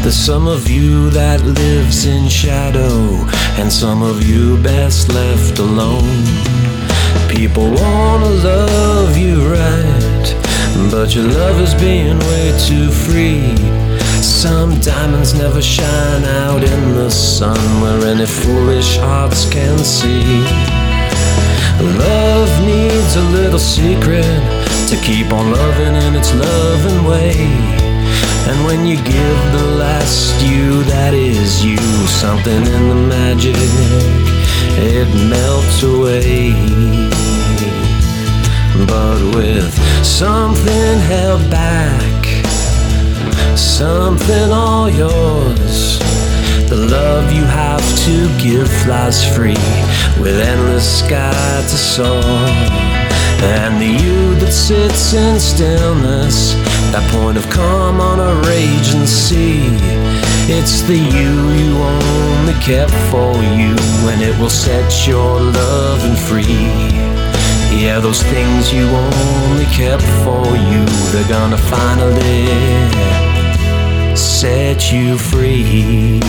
There's 0.00 0.16
some 0.16 0.48
of 0.48 0.70
you 0.70 1.10
that 1.10 1.42
lives 1.42 2.06
in 2.06 2.30
shadow, 2.30 3.26
and 3.60 3.70
some 3.70 4.02
of 4.02 4.26
you 4.26 4.56
best 4.62 5.10
left 5.10 5.58
alone. 5.58 6.81
People 7.32 7.70
wanna 7.70 8.28
love 8.28 9.16
you 9.16 9.48
right, 9.48 10.36
but 10.90 11.14
your 11.14 11.24
love 11.24 11.58
is 11.60 11.74
being 11.74 12.18
way 12.18 12.54
too 12.68 12.90
free. 12.90 13.56
Some 14.20 14.78
diamonds 14.80 15.32
never 15.32 15.62
shine 15.62 16.24
out 16.24 16.62
in 16.62 16.94
the 16.94 17.10
sun 17.10 17.58
where 17.80 18.06
any 18.06 18.26
foolish 18.26 18.98
hearts 18.98 19.48
can 19.48 19.78
see. 19.78 20.44
Love 21.80 22.52
needs 22.66 23.16
a 23.16 23.24
little 23.38 23.58
secret 23.58 24.36
to 24.88 24.96
keep 25.02 25.32
on 25.32 25.52
loving 25.52 25.94
in 25.94 26.14
its 26.14 26.34
loving 26.34 27.04
way. 27.04 27.32
And 28.46 28.66
when 28.66 28.84
you 28.84 28.96
give 28.96 29.38
the 29.52 29.66
last 29.78 30.38
you, 30.44 30.82
that 30.84 31.14
is 31.14 31.64
you, 31.64 31.78
something 32.06 32.62
in 32.66 32.88
the 32.88 32.94
magic, 32.94 34.31
it 34.78 35.08
melts 35.28 35.82
away. 35.82 36.52
But 38.86 39.36
with 39.36 39.72
something 40.04 40.98
held 41.08 41.50
back, 41.50 42.24
something 43.56 44.50
all 44.50 44.88
yours. 44.88 45.98
The 46.68 46.76
love 46.90 47.30
you 47.32 47.44
have 47.44 47.84
to 48.06 48.42
give 48.42 48.68
flies 48.82 49.22
free 49.36 49.62
with 50.18 50.40
endless 50.40 51.00
sky 51.00 51.62
to 51.62 51.76
soar. 51.76 52.22
And 53.44 53.80
the 53.80 54.02
you 54.02 54.34
that 54.36 54.52
sits 54.52 55.12
in 55.12 55.38
stillness, 55.38 56.54
that 56.92 57.04
point 57.12 57.36
of 57.36 57.48
calm 57.50 58.00
on 58.00 58.20
a 58.20 58.40
raging 58.48 59.06
sea. 59.06 60.21
It's 60.48 60.82
the 60.82 60.96
you 60.96 61.50
you 61.50 61.76
only 61.76 62.54
kept 62.54 62.92
for 63.10 63.32
you, 63.58 63.76
and 64.10 64.20
it 64.20 64.36
will 64.38 64.50
set 64.50 65.06
your 65.06 65.40
loving 65.40 66.16
free. 66.16 67.02
Yeah, 67.80 68.00
those 68.00 68.22
things 68.22 68.72
you 68.72 68.84
only 68.86 69.66
kept 69.66 70.02
for 70.24 70.44
you, 70.56 70.84
they're 71.12 71.28
gonna 71.28 71.56
finally 71.56 72.46
set 74.16 74.92
you 74.92 75.16
free. 75.16 76.20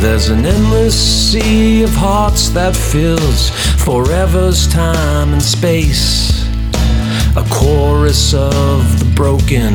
There's 0.00 0.28
an 0.28 0.44
endless 0.44 0.94
sea 1.32 1.82
of 1.82 1.94
hearts 1.94 2.50
that 2.50 2.76
fills 2.76 3.50
forever's 3.82 4.68
time 4.68 5.32
and 5.32 5.42
space. 5.42 6.43
A 7.36 7.44
chorus 7.50 8.32
of 8.32 8.98
the 9.00 9.12
broken, 9.16 9.74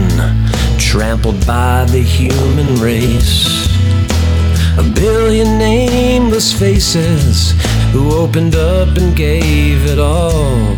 trampled 0.78 1.46
by 1.46 1.84
the 1.90 2.02
human 2.02 2.76
race. 2.76 3.68
A 4.78 4.84
billion 4.96 5.58
nameless 5.58 6.54
faces 6.58 7.52
who 7.92 8.14
opened 8.14 8.56
up 8.56 8.96
and 8.96 9.14
gave 9.14 9.86
it 9.88 10.00
all. 10.00 10.74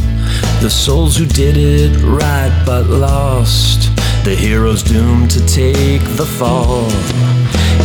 The 0.59 0.71
souls 0.71 1.15
who 1.15 1.27
did 1.27 1.55
it 1.55 2.01
right 2.01 2.63
but 2.65 2.87
lost. 2.87 3.95
The 4.25 4.33
heroes 4.35 4.81
doomed 4.81 5.29
to 5.31 5.45
take 5.45 6.01
the 6.17 6.25
fall. 6.25 6.87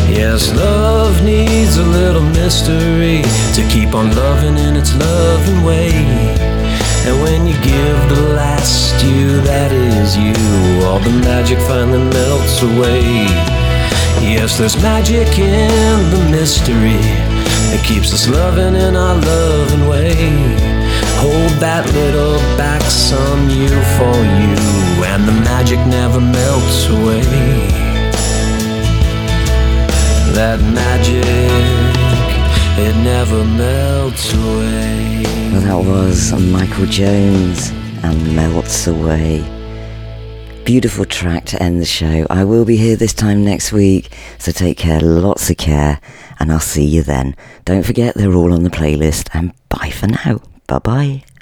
Yes, 0.09 0.55
love 0.55 1.23
needs 1.23 1.77
a 1.77 1.85
little 1.85 2.23
mystery 2.23 3.21
to 3.53 3.69
keep 3.69 3.95
on 3.95 4.17
loving 4.17 4.57
in 4.57 4.75
its 4.75 4.95
loving 4.95 5.65
way. 5.65 6.56
And 7.07 7.23
when 7.23 7.47
you 7.47 7.55
give 7.63 7.99
the 8.09 8.35
last 8.35 9.05
you, 9.05 9.41
that 9.43 9.71
is 9.71 10.17
you, 10.17 10.35
all 10.87 10.99
the 10.99 11.15
magic 11.23 11.59
finally 11.61 12.03
melts 12.03 12.63
away. 12.63 13.27
Yes, 14.27 14.59
there's 14.59 14.77
magic 14.83 15.39
in 15.39 16.11
the 16.11 16.29
mystery 16.31 16.99
that 17.71 17.85
keeps 17.85 18.13
us 18.13 18.29
loving 18.29 18.75
in 18.75 18.97
our 18.97 19.15
loving 19.15 19.87
way. 19.87 20.17
Hold 21.23 21.53
that 21.63 21.87
little 21.95 22.39
back, 22.59 22.83
some 22.83 23.51
you 23.51 23.71
for 23.97 24.17
you, 24.43 24.59
and 25.07 25.23
the 25.29 25.37
magic 25.47 25.79
never 25.87 26.21
melts 26.21 26.89
away. 26.89 27.23
That 30.35 30.59
magic, 30.61 31.86
it 32.79 32.97
never 33.03 33.45
melts 33.45 34.33
away. 34.35 35.23
Well, 35.53 35.61
that 35.63 35.91
was 35.91 36.33
Michael 36.51 36.87
Jones 36.87 37.71
and 38.03 38.37
Melts 38.37 38.87
Away. 38.87 39.45
Beautiful 40.65 41.05
track 41.05 41.45
to 41.47 41.63
end 41.63 41.81
the 41.81 41.87
show. 41.87 42.27
I 42.29 42.45
will 42.45 42.65
be 42.65 42.77
here 42.77 42.97
this 42.97 43.15
time 43.15 43.45
next 43.45 43.73
week, 43.73 44.13
so 44.39 44.53
take 44.53 44.77
care, 44.77 45.01
lots 45.01 45.49
of 45.49 45.57
care, 45.57 46.01
and 46.39 46.51
I'll 46.53 46.61
see 46.61 46.85
you 46.85 47.03
then. 47.03 47.37
Don't 47.65 47.85
forget 47.85 48.15
they're 48.15 48.35
all 48.35 48.53
on 48.53 48.65
the 48.65 48.71
playlist, 48.71 49.29
and 49.33 49.53
bye 49.69 49.91
for 49.91 50.09
now. 50.09 50.41
Bye 50.67 50.79
bye. 50.81 51.27